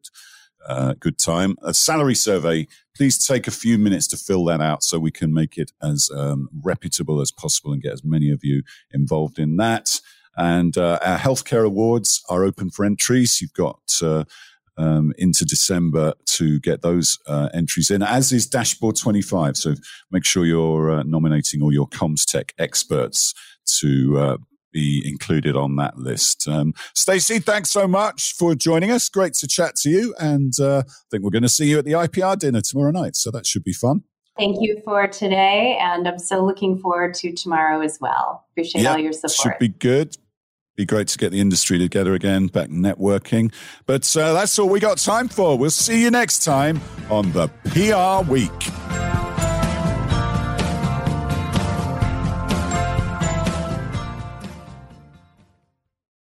uh, 0.67 0.93
good 0.99 1.17
time. 1.17 1.57
A 1.61 1.73
salary 1.73 2.15
survey. 2.15 2.67
Please 2.95 3.25
take 3.25 3.47
a 3.47 3.51
few 3.51 3.77
minutes 3.77 4.07
to 4.07 4.17
fill 4.17 4.45
that 4.45 4.61
out 4.61 4.83
so 4.83 4.99
we 4.99 5.11
can 5.11 5.33
make 5.33 5.57
it 5.57 5.71
as 5.81 6.09
um, 6.13 6.49
reputable 6.63 7.21
as 7.21 7.31
possible 7.31 7.71
and 7.71 7.81
get 7.81 7.93
as 7.93 8.03
many 8.03 8.29
of 8.29 8.43
you 8.43 8.63
involved 8.91 9.39
in 9.39 9.57
that. 9.57 9.99
And 10.37 10.77
uh, 10.77 10.99
our 11.03 11.17
healthcare 11.17 11.65
awards 11.65 12.23
are 12.29 12.45
open 12.45 12.69
for 12.69 12.85
entries. 12.85 13.41
You've 13.41 13.53
got 13.53 13.79
uh, 14.01 14.23
um, 14.79 15.13
into 15.17 15.45
December 15.45 16.13
to 16.25 16.59
get 16.61 16.81
those 16.81 17.19
uh, 17.27 17.49
entries 17.53 17.91
in, 17.91 18.01
as 18.01 18.31
is 18.31 18.47
Dashboard 18.47 18.95
25. 18.95 19.57
So 19.57 19.75
make 20.09 20.25
sure 20.25 20.45
you're 20.45 20.91
uh, 20.91 21.03
nominating 21.03 21.61
all 21.61 21.73
your 21.73 21.87
comms 21.87 22.25
tech 22.25 22.53
experts 22.57 23.33
to 23.79 24.17
uh, 24.17 24.37
be 24.71 25.03
included 25.05 25.55
on 25.55 25.75
that 25.75 25.97
list. 25.97 26.47
Um, 26.47 26.73
Stacey, 26.95 27.39
thanks 27.39 27.69
so 27.69 27.87
much 27.87 28.33
for 28.37 28.55
joining 28.55 28.89
us. 28.89 29.09
Great 29.09 29.33
to 29.35 29.47
chat 29.47 29.75
to 29.77 29.89
you. 29.89 30.15
And 30.17 30.53
uh, 30.59 30.83
I 30.87 30.91
think 31.11 31.23
we're 31.23 31.29
going 31.29 31.43
to 31.43 31.49
see 31.49 31.69
you 31.69 31.77
at 31.77 31.85
the 31.85 31.93
IPR 31.93 32.39
dinner 32.39 32.61
tomorrow 32.61 32.91
night. 32.91 33.17
So 33.17 33.31
that 33.31 33.45
should 33.45 33.63
be 33.63 33.73
fun. 33.73 34.03
Thank 34.37 34.61
you 34.61 34.81
for 34.85 35.05
today. 35.07 35.77
And 35.81 36.07
I'm 36.07 36.17
so 36.17 36.45
looking 36.45 36.77
forward 36.77 37.13
to 37.15 37.33
tomorrow 37.33 37.81
as 37.81 37.97
well. 37.99 38.45
Appreciate 38.51 38.83
yep, 38.83 38.93
all 38.93 38.97
your 38.97 39.11
support. 39.11 39.33
Should 39.33 39.59
be 39.59 39.67
good 39.67 40.15
be 40.79 40.85
great 40.85 41.09
to 41.09 41.17
get 41.17 41.33
the 41.33 41.41
industry 41.41 41.77
together 41.77 42.13
again, 42.13 42.47
back 42.47 42.69
networking. 42.69 43.51
But 43.85 44.15
uh, 44.15 44.31
that's 44.31 44.57
all 44.57 44.69
we 44.69 44.79
got 44.79 44.97
time 44.97 45.27
for. 45.27 45.57
We'll 45.57 45.71
see 45.71 46.01
you 46.01 46.09
next 46.09 46.45
time 46.45 46.79
on 47.09 47.33
the 47.33 47.49
PR 47.65 48.31
Week. 48.31 49.28